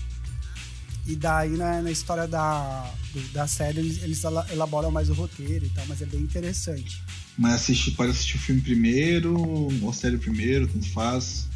[1.06, 5.66] E daí na, na história da, do, da série eles, eles, elaboram mais o roteiro
[5.66, 7.04] e tal, mas é bem interessante.
[7.38, 11.48] Mas assiste, pode assistir o filme primeiro, ou a série primeiro, tanto faz.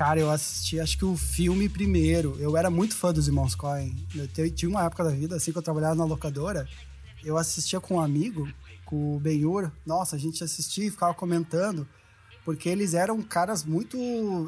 [0.00, 2.34] Cara, eu assisti acho que o filme primeiro.
[2.40, 3.94] Eu era muito fã dos irmãos Coen.
[4.16, 6.66] Eu tinha uma época da vida, assim, que eu trabalhava na locadora
[7.24, 8.48] eu assistia com um amigo,
[8.84, 9.70] com o Benhur.
[9.84, 11.86] Nossa, a gente assistia e ficava comentando,
[12.44, 13.98] porque eles eram caras muito.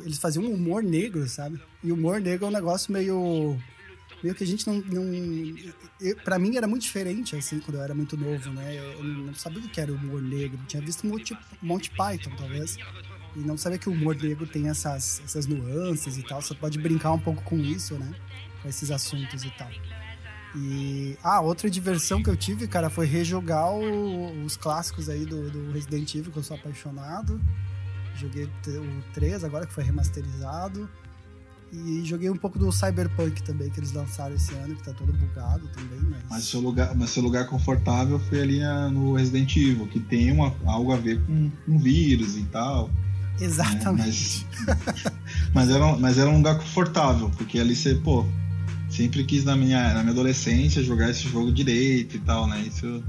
[0.04, 1.60] Eles faziam um humor negro, sabe?
[1.82, 3.58] E humor negro é um negócio meio.
[4.22, 4.76] meio que a gente não.
[4.76, 8.76] não para mim era muito diferente, assim, quando eu era muito novo, né?
[8.76, 10.58] Eu não sabia o que era humor negro.
[10.62, 12.78] Eu tinha visto Monty, Monty Python, talvez.
[13.34, 16.42] E não sabia que o humor negro tem essas, essas nuances e tal.
[16.42, 18.14] Você pode brincar um pouco com isso, né?
[18.60, 19.70] Com esses assuntos e tal.
[20.54, 21.16] E.
[21.22, 25.72] Ah, outra diversão que eu tive, cara, foi rejogar o, os clássicos aí do, do,
[25.72, 27.40] Resident Evil, que eu sou apaixonado.
[28.14, 30.88] Joguei o 3 agora, que foi remasterizado.
[31.72, 35.10] E joguei um pouco do Cyberpunk também, que eles lançaram esse ano, que tá todo
[35.10, 36.22] bugado também, mas.
[36.28, 40.54] Mas seu lugar, mas seu lugar confortável foi ali no Resident Evil, que tem uma,
[40.66, 42.90] algo a ver com um vírus e tal.
[43.40, 44.46] Exatamente.
[44.66, 44.76] Né?
[44.76, 45.04] Mas,
[45.54, 48.26] mas, era, mas era um lugar confortável, porque ali você, pô,
[48.88, 52.60] sempre quis na minha, na minha adolescência jogar esse jogo direito e tal, né?
[52.60, 53.02] Isso.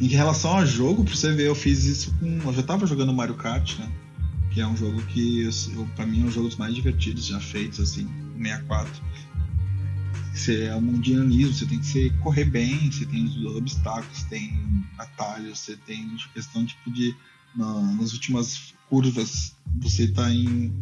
[0.00, 2.48] Em relação ao jogo, pra você ver, eu fiz isso com.
[2.48, 3.90] Eu já tava jogando Mario Kart, né?
[4.50, 7.78] Que é um jogo que, eu, pra mim, é um dos mais divertidos já feitos,
[7.80, 8.90] assim, 64.
[10.34, 14.84] Você é um mundialismo, você tem que ser, correr bem, você tem os obstáculos, tem
[14.98, 17.14] atalhos, você tem questão tipo de.
[17.54, 20.72] Na, nas últimas curvas, você tá em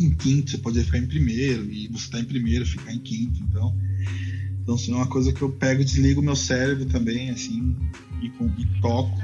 [0.00, 3.40] em quinto, você pode ficar em primeiro, e você tá em primeiro, ficar em quinto,
[3.42, 3.76] então.
[4.62, 7.76] Então, assim, é uma coisa que eu pego e desligo meu cérebro também, assim,
[8.22, 9.20] e, com, e toco,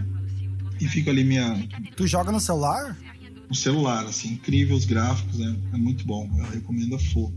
[0.81, 1.67] e fico ali minha.
[1.97, 2.97] Tu joga no celular?
[3.49, 7.35] No celular, assim, incrível os gráficos, é, é muito bom, eu recomendo a fogo.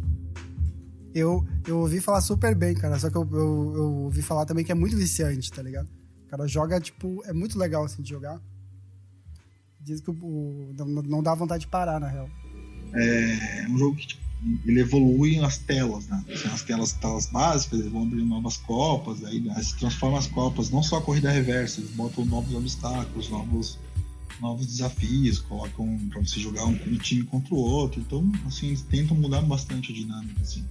[1.13, 4.65] Eu, eu ouvi falar super bem, cara, só que eu, eu, eu ouvi falar também
[4.65, 5.87] que é muito viciante, tá ligado?
[6.25, 8.41] O cara joga, tipo, é muito legal assim de jogar.
[9.83, 12.29] Diz que o, não, não dá vontade de parar, na real
[12.95, 14.23] é um jogo que tipo,
[14.65, 16.23] ele evolui as telas, né?
[16.31, 20.27] Assim, as telas, telas básicas, eles vão abrir novas copas, aí né, se transforma as
[20.27, 23.79] copas, não só a corrida reversa, eles botam novos obstáculos, novos,
[24.41, 28.01] novos desafios, colocam para você jogar um, um, time contra o outro.
[28.01, 30.63] Então, assim, eles tentam mudar bastante a dinâmica, assim.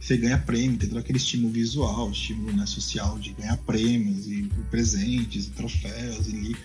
[0.00, 4.48] Você ganha prêmio, tem todo aquele estímulo visual, estímulo né, social de ganhar prêmios e,
[4.70, 6.56] presentes e troféus e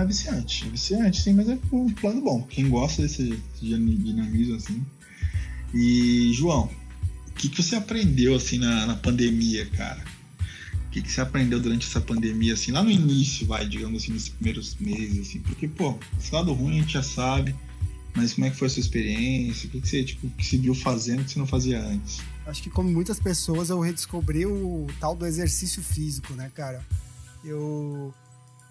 [0.00, 2.42] é viciante, é viciante, sim, mas é um plano bom.
[2.44, 4.84] Quem gosta desse dinamismo assim.
[5.74, 6.70] E, João,
[7.28, 10.02] o que, que você aprendeu assim na, na pandemia, cara?
[10.86, 14.12] O que, que você aprendeu durante essa pandemia, assim, lá no início, vai, digamos assim,
[14.12, 15.40] nos primeiros meses, assim?
[15.40, 17.54] Porque, pô, esse lado ruim a gente já sabe,
[18.14, 19.68] mas como é que foi a sua experiência?
[19.68, 22.20] O que, que você, tipo, que viu fazendo que você não fazia antes?
[22.46, 26.84] Acho que como muitas pessoas, eu redescobri o tal do exercício físico, né, cara?
[27.42, 28.12] Eu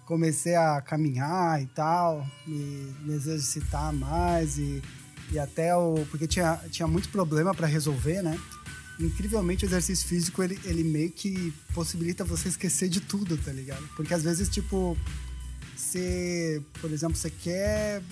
[0.06, 4.82] comecei a caminhar e tal, me, me exercitar mais e,
[5.30, 6.06] e até o.
[6.10, 8.38] Porque tinha, tinha muito problema para resolver, né?
[9.00, 13.82] Incrivelmente, o exercício físico ele, ele meio que possibilita você esquecer de tudo, tá ligado?
[13.96, 14.96] Porque às vezes, tipo,
[15.76, 18.02] você, por exemplo, você quer,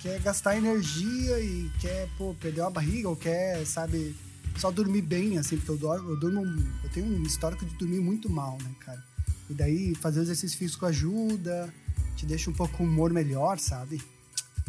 [0.00, 4.16] quer gastar energia e quer, pô, perder uma barriga ou quer, sabe,
[4.56, 6.42] só dormir bem, assim, porque eu, dormo, eu durmo.
[6.82, 9.11] Eu tenho um histórico de dormir muito mal, né, cara?
[9.50, 11.72] E daí fazer o exercício físico ajuda,
[12.16, 14.00] te deixa um pouco com humor melhor, sabe?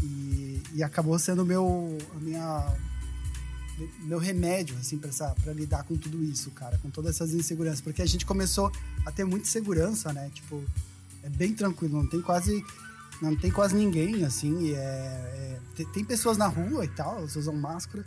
[0.01, 2.75] E, e acabou sendo meu, a minha,
[4.01, 7.81] meu remédio, assim, para lidar com tudo isso, cara, com todas essas inseguranças.
[7.81, 8.71] Porque a gente começou
[9.05, 10.29] a ter muita segurança, né?
[10.33, 10.63] Tipo,
[11.23, 12.63] é bem tranquilo, não tem quase.
[13.21, 14.73] Não tem quase ninguém, assim.
[14.73, 18.03] É, é, tem pessoas na rua e tal, elas usam máscara,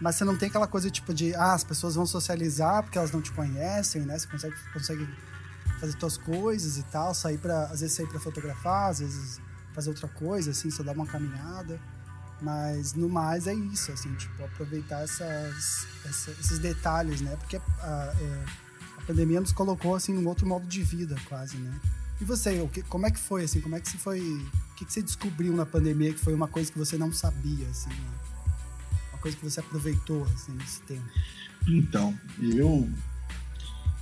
[0.00, 3.10] mas você não tem aquela coisa tipo de, ah, as pessoas vão socializar porque elas
[3.10, 4.18] não te conhecem, né?
[4.18, 5.08] Você consegue, consegue
[5.80, 9.40] fazer tuas coisas e tal, sair para às vezes sair para fotografar, às vezes
[9.74, 11.80] fazer outra coisa, assim, só dar uma caminhada.
[12.40, 17.36] Mas no mais é isso, assim, tipo, aproveitar essas, essa, esses detalhes, né?
[17.36, 18.44] Porque a, é,
[18.98, 21.80] a, pandemia nos colocou, assim, num outro modo de vida, quase, né?
[22.20, 24.20] E você, o que, como é que foi, assim, como é que você foi...
[24.20, 27.66] O que, que você descobriu na pandemia que foi uma coisa que você não sabia,
[27.68, 28.10] assim, né?
[29.12, 31.08] Uma coisa que você aproveitou, assim, nesse tempo?
[31.66, 32.88] Então, eu...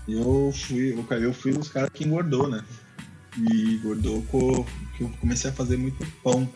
[0.09, 2.65] Eu fui, eu fui os caras que engordou, né?
[3.37, 4.65] E engordou com
[4.97, 6.51] que eu comecei a fazer muito pão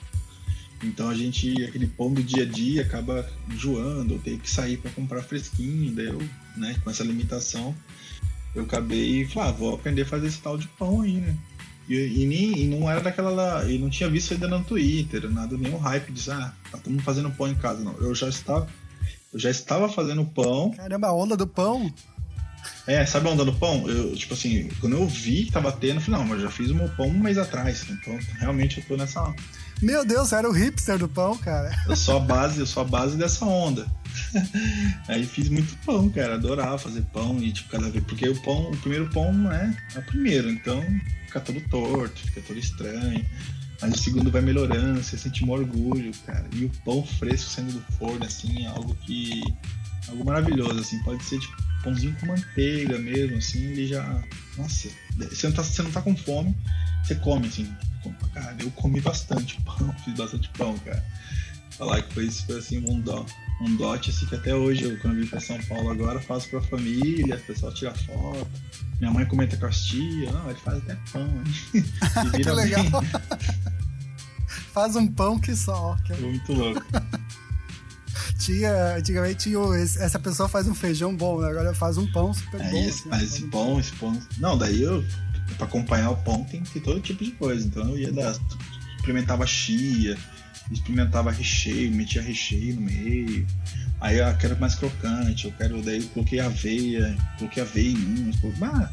[0.83, 4.77] então a gente, aquele pão do dia a dia acaba enjoando, ou tem que sair
[4.77, 6.23] para comprar fresquinho, daí eu,
[6.57, 7.75] né, com essa limitação,
[8.55, 11.37] eu acabei e falei, ah, vou aprender a fazer esse tal de pão aí, né?
[11.89, 15.57] E, e, nem, e não era daquela e não tinha visto ainda no Twitter, nada,
[15.57, 17.95] nenhum hype de ah, tá todo mundo fazendo pão em casa, não.
[17.99, 18.69] Eu já estava,
[19.33, 20.73] eu já estava fazendo pão.
[20.73, 21.93] Caramba, a onda do pão!
[22.87, 23.89] É, sabe a onda do pão?
[23.89, 26.71] Eu, tipo assim, quando eu vi que tava tendo, eu falei, não, mas já fiz
[26.71, 27.85] o meu pão um mês atrás.
[27.91, 29.35] Então, realmente eu tô nessa,
[29.83, 31.71] meu Deus, era o hipster do pão, cara.
[31.87, 33.87] Eu sou a base, eu sou a base dessa onda.
[35.07, 36.35] Aí fiz muito pão, cara.
[36.35, 38.03] Adorava fazer pão e tipo, cada vez.
[38.05, 40.83] Porque o pão, o primeiro pão não é, é o primeiro, então
[41.27, 43.25] fica todo torto, fica todo estranho.
[43.83, 46.47] Mas o segundo vai melhorando, você sente um orgulho, cara.
[46.55, 49.43] E o pão fresco saindo do forno, assim, é algo que.
[50.09, 50.99] algo maravilhoso, assim.
[51.03, 54.23] Pode ser tipo pãozinho com manteiga mesmo, assim, ele já.
[54.59, 56.57] Nossa, você não tá, você não tá com fome,
[57.05, 57.73] você come, assim.
[58.35, 61.05] Cara, eu comi bastante pão, fiz bastante pão, cara.
[61.71, 63.25] Falar que foi, foi assim um dó.
[63.61, 66.49] Um dote assim que até hoje, eu, quando eu vim pra São Paulo agora, faço
[66.49, 68.49] pra família, o pessoal tira foto.
[69.01, 71.85] Minha mãe comenta com as tias, não, ele faz até pão, hein?
[72.43, 72.85] que legal.
[74.73, 75.97] faz um pão que só.
[76.05, 76.13] Que...
[76.13, 76.83] É muito louco.
[78.39, 81.49] Tinha, antigamente tinha, essa pessoa faz um feijão bom, né?
[81.49, 82.89] agora faz um pão super é, bom.
[82.89, 84.19] Esse, assim, esse pão, esse pão.
[84.39, 85.05] Não, daí eu
[85.55, 87.67] para acompanhar o pão tem que ter todo tipo de coisa.
[87.67, 88.37] Então eu ia dar,
[88.97, 90.17] experimentava chia,
[90.71, 93.47] experimentava recheio, metia recheio no meio.
[94.01, 98.91] Aí eu quero mais crocante, eu quero daí coloquei aveia, coloquei aveia em um, ah,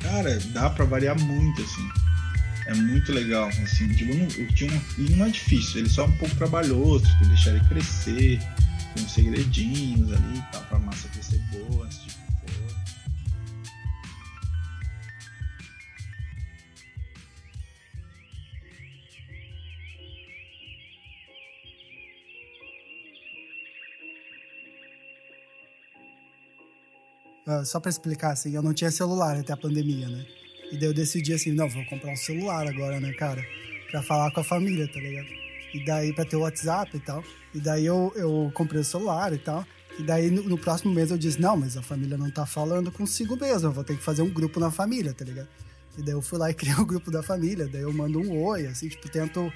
[0.00, 1.88] cara, dá para variar muito assim.
[2.66, 6.06] É muito legal, assim, tipo, não, eu tinha e não é difícil, ele só é
[6.06, 8.40] um pouco trabalhoso, tem que deixar ele crescer,
[9.02, 12.26] uns segredinhos ali, tá, pra massa crescer boa, esse tipo
[27.46, 30.26] Uh, só para explicar, assim, eu não tinha celular até a pandemia, né?
[30.72, 33.40] E daí eu decidi assim, não, vou comprar um celular agora, né, cara?
[33.88, 35.45] Pra falar com a família, tá ligado?
[35.76, 37.22] E daí pra ter o WhatsApp e tal.
[37.54, 39.64] E daí eu, eu comprei o celular e tal.
[39.98, 42.92] E daí no, no, próximo mês eu disse, não, mas a família não tá falando
[42.92, 45.48] consigo mesmo, eu vou ter que fazer um grupo na família, tá ligado?
[45.96, 48.20] E daí eu fui lá e criei o um grupo da família, daí eu mando
[48.20, 49.50] um oi, assim, tipo, tento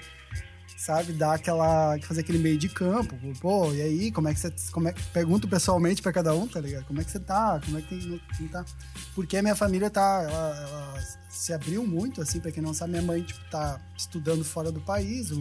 [0.81, 1.13] sabe?
[1.13, 1.97] Dar aquela.
[2.01, 3.15] fazer aquele meio de campo.
[3.39, 4.51] Pô, e aí, como é que você.
[4.71, 6.85] Como é, pergunto pessoalmente para cada um, tá ligado?
[6.85, 7.61] Como é que você tá?
[7.63, 8.65] Como é que tem, tá?
[9.13, 10.23] Porque a minha família tá.
[10.23, 14.43] Ela, ela se abriu muito, assim, pra quem não sabe, minha mãe, tipo, tá estudando
[14.43, 15.31] fora do país.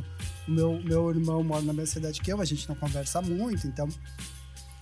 [0.51, 3.89] Meu, meu irmão mora na mesma cidade que eu, a gente não conversa muito, então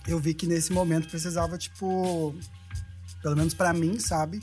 [0.07, 2.35] eu vi que nesse momento precisava, tipo,
[3.21, 4.41] pelo menos para mim, sabe?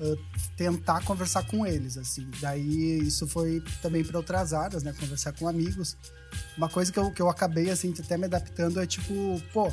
[0.00, 0.18] uh,
[0.56, 2.28] tentar conversar com eles, assim.
[2.40, 4.92] Daí isso foi também para outras áreas, né?
[4.98, 5.96] Conversar com amigos.
[6.56, 9.72] Uma coisa que eu, que eu acabei, assim, até me adaptando é tipo, pô,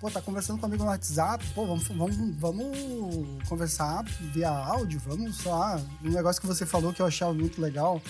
[0.00, 5.50] pô, tá conversando comigo no WhatsApp, pô, vamos, vamos, vamos conversar via áudio, vamos, sei
[5.50, 8.02] lá, um negócio que você falou que eu achava muito legal.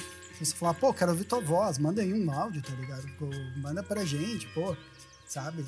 [0.44, 3.07] Você falar, pô, quero ouvir tua voz, manda aí um áudio, tá ligado?
[3.18, 4.76] Pô, manda pra gente, pô,
[5.26, 5.64] sabe?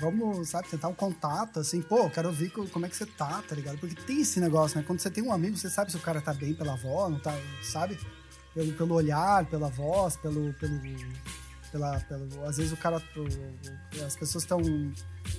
[0.00, 3.54] vamos, sabe, tentar um contato, assim, pô, quero ouvir como é que você tá, tá
[3.54, 3.78] ligado?
[3.78, 4.84] Porque tem esse negócio, né?
[4.86, 7.20] Quando você tem um amigo, você sabe se o cara tá bem pela voz, não
[7.20, 7.98] tá, sabe?
[8.54, 10.80] Pelo, pelo olhar, pela voz, pelo, pelo,
[11.70, 13.02] pela, pelo, às vezes o cara,
[14.06, 14.60] as pessoas estão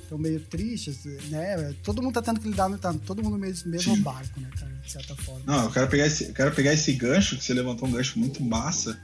[0.07, 1.73] tão meio tristes, né?
[1.83, 4.71] Todo mundo tá tendo que lidar, tá todo mundo no mesmo, mesmo barco, né, cara,
[4.71, 5.41] de certa forma.
[5.45, 8.19] Não, eu quero pegar esse, eu quero pegar esse gancho, que você levantou um gancho
[8.19, 8.99] muito massa,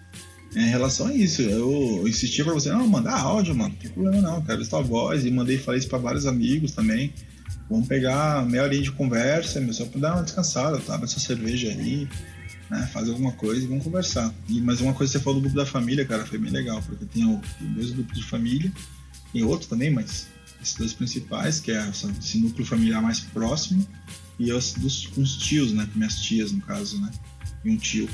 [0.55, 4.21] em relação a isso, eu insisti pra você, não, mandar áudio, mano, não tem problema
[4.21, 7.13] não, quero ver tua voz, e mandei, falei isso pra vários amigos também,
[7.69, 12.07] vamos pegar meia horinha de conversa, só pra dar uma descansada, tá, essa cerveja aí,
[12.69, 14.33] né, alguma coisa e vamos conversar.
[14.47, 16.81] E, mas uma coisa que você falou do grupo da família, cara, foi bem legal,
[16.83, 18.71] porque tem o, dois grupos de família,
[19.31, 20.27] tem outro também, mas
[20.61, 23.87] esses dois principais, que é esse núcleo familiar mais próximo,
[24.39, 27.11] e os dos, com os tios, né, minhas tias, no caso, né,
[27.63, 28.09] e um tio.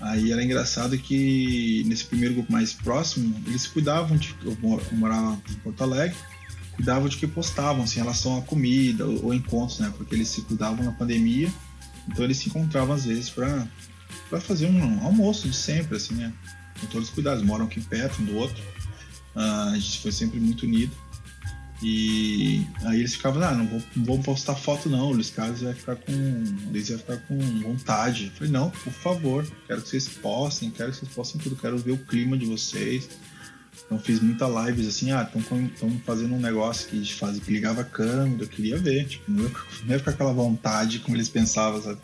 [0.00, 4.34] Aí era engraçado que nesse primeiro grupo mais próximo, eles cuidavam de.
[4.44, 4.56] Eu
[4.92, 6.16] morava em Porto Alegre,
[6.74, 9.92] cuidavam de que postavam assim, em relação à comida ou, ou encontros, né?
[9.96, 11.50] Porque eles se cuidavam na pandemia,
[12.06, 13.66] então eles se encontravam às vezes para
[14.28, 16.32] para fazer um almoço de sempre, assim, né?
[16.80, 18.62] Com todos os cuidados, moram aqui perto um do outro.
[19.34, 20.92] Uh, a gente foi sempre muito unido.
[21.82, 25.60] E aí eles ficavam, ah, não vou, não vou postar foto não, o Luiz Carlos
[25.60, 26.12] vai ficar com.
[26.70, 28.26] Eles vai ficar com vontade.
[28.26, 31.76] Eu falei, não, por favor, quero que vocês postem, quero que vocês postem tudo, quero
[31.76, 33.08] ver o clima de vocês.
[33.84, 37.84] Então fiz muita lives assim, ah, estão fazendo um negócio que faz, que ligava a
[37.84, 39.50] câmera, eu queria ver, tipo, não ia,
[39.84, 42.00] não ia ficar aquela vontade como eles pensavam, sabe?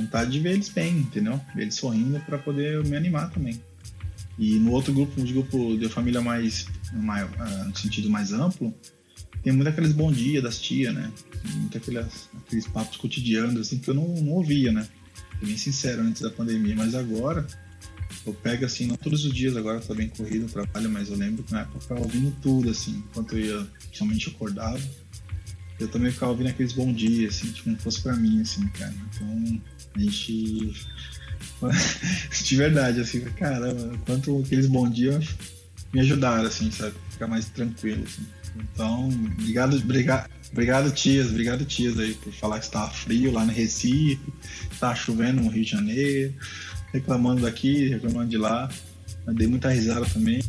[0.00, 1.40] Vontade de ver eles bem, entendeu?
[1.54, 3.60] Ver eles sorrindo para poder me animar também.
[4.38, 8.74] E no outro grupo, no grupo de família mais, mais uh, no sentido mais amplo,
[9.42, 11.10] tem muito aqueles bom dia das tias, né?
[11.54, 14.86] Muito aqueles, aqueles papos cotidianos, assim, que eu não, não ouvia, né?
[15.38, 17.46] Fui bem sincero antes da pandemia, mas agora
[18.26, 21.16] eu pego assim, não todos os dias, agora tá bem corrido o trabalho, mas eu
[21.16, 24.80] lembro que na época eu ficava ouvindo tudo, assim, enquanto eu ia, principalmente acordava.
[25.78, 28.94] Eu também ficava ouvindo aqueles bom dias, assim, tipo, não fosse pra mim, assim, cara.
[29.14, 29.60] Então,
[29.94, 30.74] a gente.
[32.44, 35.28] de verdade, assim, caramba, quanto aqueles bom dias
[35.92, 36.94] me ajudaram, assim, sabe?
[37.10, 38.26] Ficar mais tranquilo, assim.
[38.56, 43.52] Então, obrigado, obrigado, obrigado tias, obrigado tias aí por falar que estava frio lá no
[43.52, 44.20] Recife,
[44.72, 46.34] está chovendo no Rio de Janeiro,
[46.92, 48.68] reclamando daqui, reclamando de lá.
[49.26, 50.40] Eu dei muita risada também.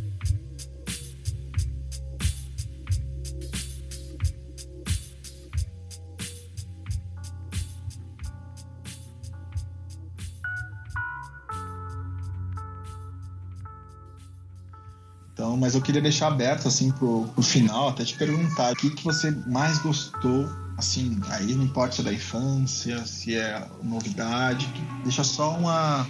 [15.62, 19.04] Mas eu queria deixar aberto assim pro, pro final, até te perguntar o que, que
[19.04, 24.68] você mais gostou, assim, aí não importa se é da infância, se é novidade,
[25.04, 26.08] deixa só uma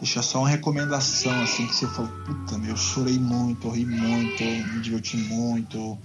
[0.00, 3.86] deixa só uma recomendação assim que você falou, puta, meu, eu chorei muito, eu ri
[3.86, 5.96] muito, eu me diverti muito,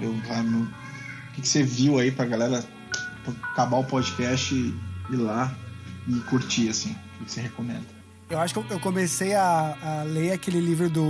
[0.00, 2.64] eu, o que, que você viu aí pra galera
[3.50, 4.72] acabar o podcast e
[5.12, 5.52] ir lá
[6.06, 7.92] e curtir assim, o que, que você recomenda?
[8.30, 11.02] Eu acho que eu comecei a, a ler aquele livro do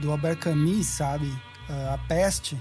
[0.00, 1.26] do Albert Camus, sabe?
[1.68, 2.60] Uh, a Peste,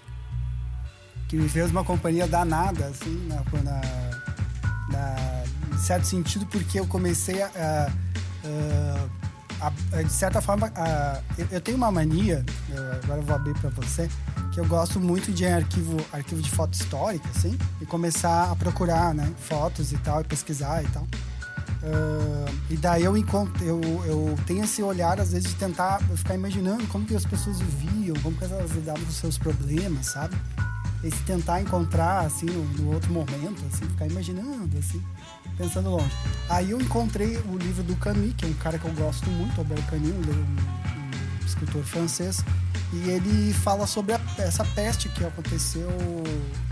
[1.28, 3.82] que me fez uma companhia danada, assim, na, na,
[4.90, 7.92] na, em certo sentido, porque eu comecei a,
[9.62, 10.72] a, a de certa forma,
[11.38, 12.44] eu, eu, tenho uma mania,
[13.04, 14.10] agora eu vou abrir para você,
[14.52, 19.14] que eu gosto muito de arquivo, arquivo de foto histórica, assim, e começar a procurar,
[19.14, 21.08] né, fotos e tal, e pesquisar e tal.
[21.82, 26.36] Uh, e daí eu encontro, eu, eu tenho esse olhar, às vezes, de tentar ficar
[26.36, 30.36] imaginando como que as pessoas viviam, como que elas lidavam com os seus problemas, sabe?
[31.02, 35.02] Esse tentar encontrar, assim, no, no, outro momento, assim, ficar imaginando, assim,
[35.58, 36.12] pensando longe.
[36.50, 39.58] Aí eu encontrei o livro do Camus, que é um cara que eu gosto muito,
[39.58, 42.44] Albert Camus, um, um escritor francês,
[42.92, 45.90] e ele fala sobre a, essa peste que aconteceu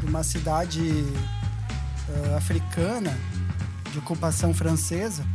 [0.03, 0.81] numa cidade
[2.09, 3.17] uh, africana,
[3.97, 5.25] de ocupação francesa.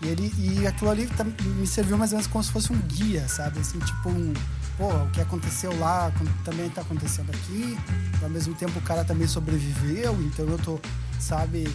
[0.00, 1.08] E, ele, e aquilo ali
[1.56, 3.58] me serviu mais ou menos como se fosse um guia, sabe?
[3.58, 4.32] Assim, tipo um.
[4.76, 6.12] Pô, o que aconteceu lá
[6.44, 7.76] também está acontecendo aqui.
[8.22, 10.78] Ao mesmo tempo o cara também sobreviveu, então eu tô,
[11.18, 11.68] sabe,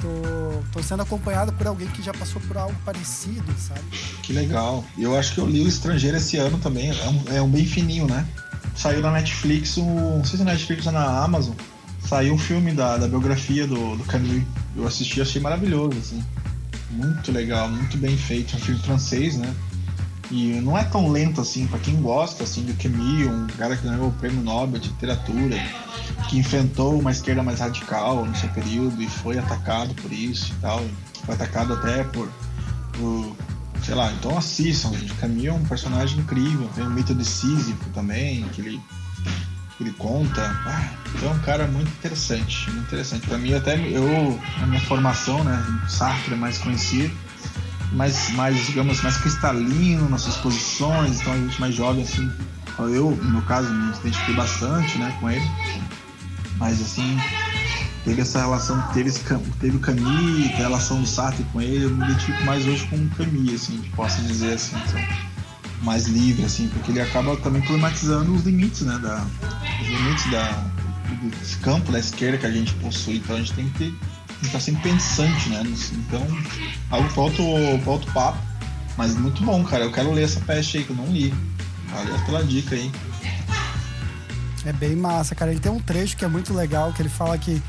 [0.00, 3.82] tô, tô sendo acompanhado por alguém que já passou por algo parecido, sabe?
[4.22, 4.82] Que legal.
[4.96, 6.90] E eu acho que eu li o Estrangeiro esse ano também.
[6.90, 8.26] É um, é um bem fininho, né?
[8.74, 11.54] Saiu na Netflix, um, não sei se é Netflix ou na Amazon
[12.08, 14.42] saiu um filme da, da biografia do, do Camus.
[14.76, 16.24] Eu assisti achei maravilhoso, assim.
[16.90, 18.56] Muito legal, muito bem feito.
[18.56, 19.54] Um filme francês, né?
[20.30, 23.86] E não é tão lento assim, para quem gosta assim do Camus, um cara que
[23.86, 25.56] ganhou o prêmio Nobel de literatura,
[26.28, 30.60] que enfrentou uma esquerda mais radical no seu período e foi atacado por isso e
[30.60, 30.82] tal.
[31.24, 32.28] Foi atacado até por,
[32.92, 33.36] por
[33.84, 35.14] sei lá, então assistam, gente.
[35.14, 38.80] Camus é um personagem incrível, tem o mito de Sísifo também, que ele
[39.80, 40.42] ele conta.
[40.66, 43.26] Ah, então é um cara muito interessante, muito interessante.
[43.26, 47.14] Para mim, até eu, na minha formação, né, Sartre é mais conhecido,
[47.92, 52.30] mais, mais, digamos, mais cristalino nas suas posições, então a gente mais jovem, assim,
[52.78, 55.44] eu, no meu caso, me identifiquei bastante, né, com ele,
[56.58, 57.18] mas assim,
[58.04, 59.20] teve essa relação, teve, esse,
[59.60, 62.96] teve o Camille, a relação do Sartre com ele, eu me identifico mais hoje com
[62.96, 65.25] o Camille, assim, posso dizer assim, então
[65.86, 69.24] mais livre, assim, porque ele acaba também problematizando os limites, né, da,
[69.80, 73.68] os limites da, do campo da esquerda que a gente possui, então a gente tem
[73.70, 73.94] que ter,
[74.42, 75.62] estar tá sempre pensante, né,
[75.92, 76.26] então,
[76.90, 78.38] algo para outro papo,
[78.98, 81.32] mas muito bom, cara, eu quero ler essa peste aí que eu não li,
[81.88, 82.90] valeu pela dica aí.
[84.64, 87.38] É bem massa, cara, ele tem um trecho que é muito legal, que ele fala
[87.38, 87.62] que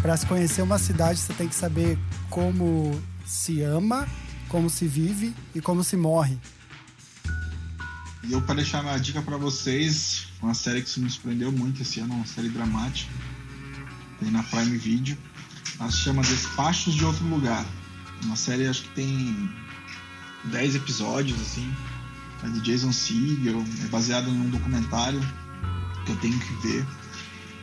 [0.00, 1.98] para se conhecer uma cidade você tem que saber
[2.30, 2.96] como
[3.26, 4.06] se ama,
[4.48, 6.38] como se vive e como se morre.
[8.26, 11.82] E eu, para deixar uma dica para vocês, uma série que se me surpreendeu muito
[11.82, 13.12] esse ano, uma série dramática,
[14.18, 15.16] tem na Prime Video.
[15.78, 17.66] Ela se chama Despachos de Outro Lugar.
[18.24, 19.50] Uma série acho que tem
[20.44, 21.70] 10 episódios, assim.
[22.42, 25.20] É de Jason Segel, é baseada num documentário
[26.06, 26.86] que eu tenho que ver.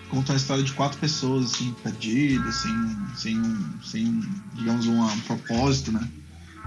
[0.09, 2.73] Conta a história de quatro pessoas, assim, perdidas, sem,
[3.15, 4.21] sem, um, sem um,
[4.53, 6.07] digamos, um, um propósito, né?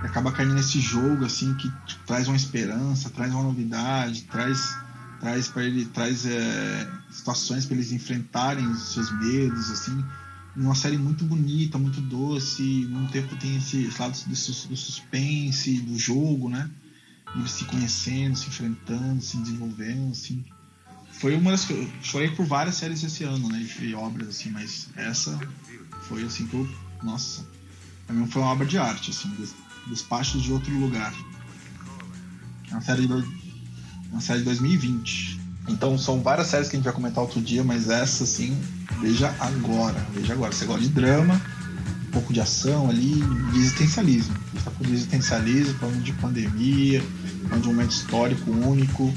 [0.05, 1.73] E acaba caindo nesse jogo, assim, que
[2.07, 4.77] traz uma esperança, traz uma novidade, traz
[5.19, 10.05] traz para ele traz é, situações para eles enfrentarem os seus medos assim.
[10.55, 15.99] Uma série muito bonita muito doce no tempo tem esse, lado do, do, suspense do
[15.99, 16.71] jogo né?
[17.35, 20.45] Eles se conhecendo se enfrentando se desenvolvendo assim.
[21.13, 23.59] Foi uma das que eu chorei por várias séries esse ano né?
[23.61, 25.41] De obras assim mas essa
[26.03, 26.69] foi assim que eu,
[27.03, 27.47] nossa.
[28.07, 29.31] Pra mim foi uma obra de arte assim
[29.89, 31.13] despachos de outro lugar
[32.71, 33.13] é uma série de
[34.11, 35.41] uma série de 2020.
[35.69, 38.57] Então são várias séries que a gente vai comentar outro dia, mas essa sim,
[39.01, 40.07] veja agora.
[40.13, 40.53] Veja agora.
[40.53, 41.41] Você gosta de drama,
[42.09, 43.23] um pouco de ação ali,
[43.53, 44.35] de existencialismo.
[44.35, 47.03] A gente está falando de existencialismo, falando de pandemia,
[47.49, 49.13] falando de um momento histórico único.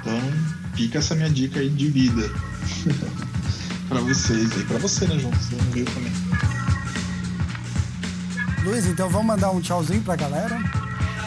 [0.00, 0.20] Então
[0.74, 2.30] fica essa minha dica aí de vida.
[3.88, 5.32] para vocês aí, para você, né, João?
[5.32, 6.65] Você não viu também.
[8.66, 10.58] Luiz, então vamos mandar um tchauzinho pra galera.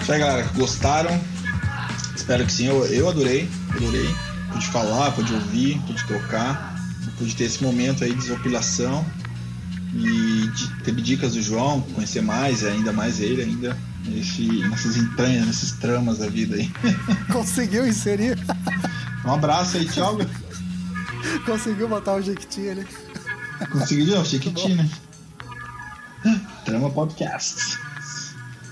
[0.02, 0.46] Isso aí, galera.
[0.56, 1.22] Gostaram?
[2.14, 4.14] Espero que sim, eu, eu adorei, adorei.
[4.52, 6.76] Pude falar, pude ouvir, pude trocar,
[7.18, 9.06] pude ter esse momento aí de desopilação
[9.96, 15.48] e de, ter dicas do João, conhecer mais, ainda mais ele, ainda nesse, nessas entranhas,
[15.48, 16.70] nesses tramas da vida aí.
[17.32, 18.38] Conseguiu inserir?
[19.24, 20.18] Um abraço aí, tchau.
[21.46, 22.86] Conseguiu botar o Jequiti ali.
[23.72, 24.90] Conseguiu, o Jequiti, né?
[26.66, 27.80] Trama Podcast.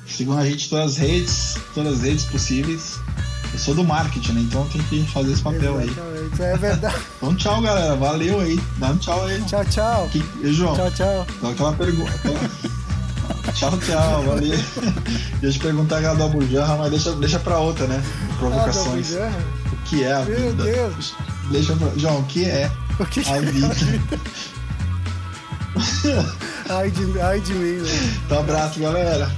[0.08, 3.00] Sigam a gente em todas as redes, todas as redes possíveis.
[3.54, 4.42] Eu sou do marketing, né?
[4.42, 6.50] Então tem que fazer esse papel Exatamente, aí.
[6.50, 6.96] É verdade.
[7.18, 7.96] Então tchau, galera.
[7.96, 8.60] Valeu aí.
[8.78, 9.42] Dá um tchau aí.
[9.44, 10.10] Tchau, tchau.
[10.12, 10.24] Que...
[10.44, 10.76] E, João?
[10.76, 11.28] Tchau, tchau.
[11.38, 12.12] Então aquela pergunta.
[13.54, 14.24] tchau, tchau.
[14.24, 14.60] Valeu.
[15.42, 18.04] Ia te perguntar aquela do Abujanra, mas deixa, deixa pra outra, né?
[18.38, 19.16] Provocações.
[19.16, 19.32] Ah,
[19.72, 20.64] o que é a Meu vida?
[20.64, 21.16] Meu Deus.
[21.52, 21.90] Deixa pra...
[21.96, 22.70] João, o que é
[23.00, 23.76] o que a é vida?
[26.70, 27.90] ai, de, ai de mim, né?
[28.26, 29.32] Então abraço, galera.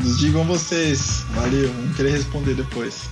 [0.00, 1.24] Nos digam vocês.
[1.34, 3.10] Valeu, vamos querer responder depois.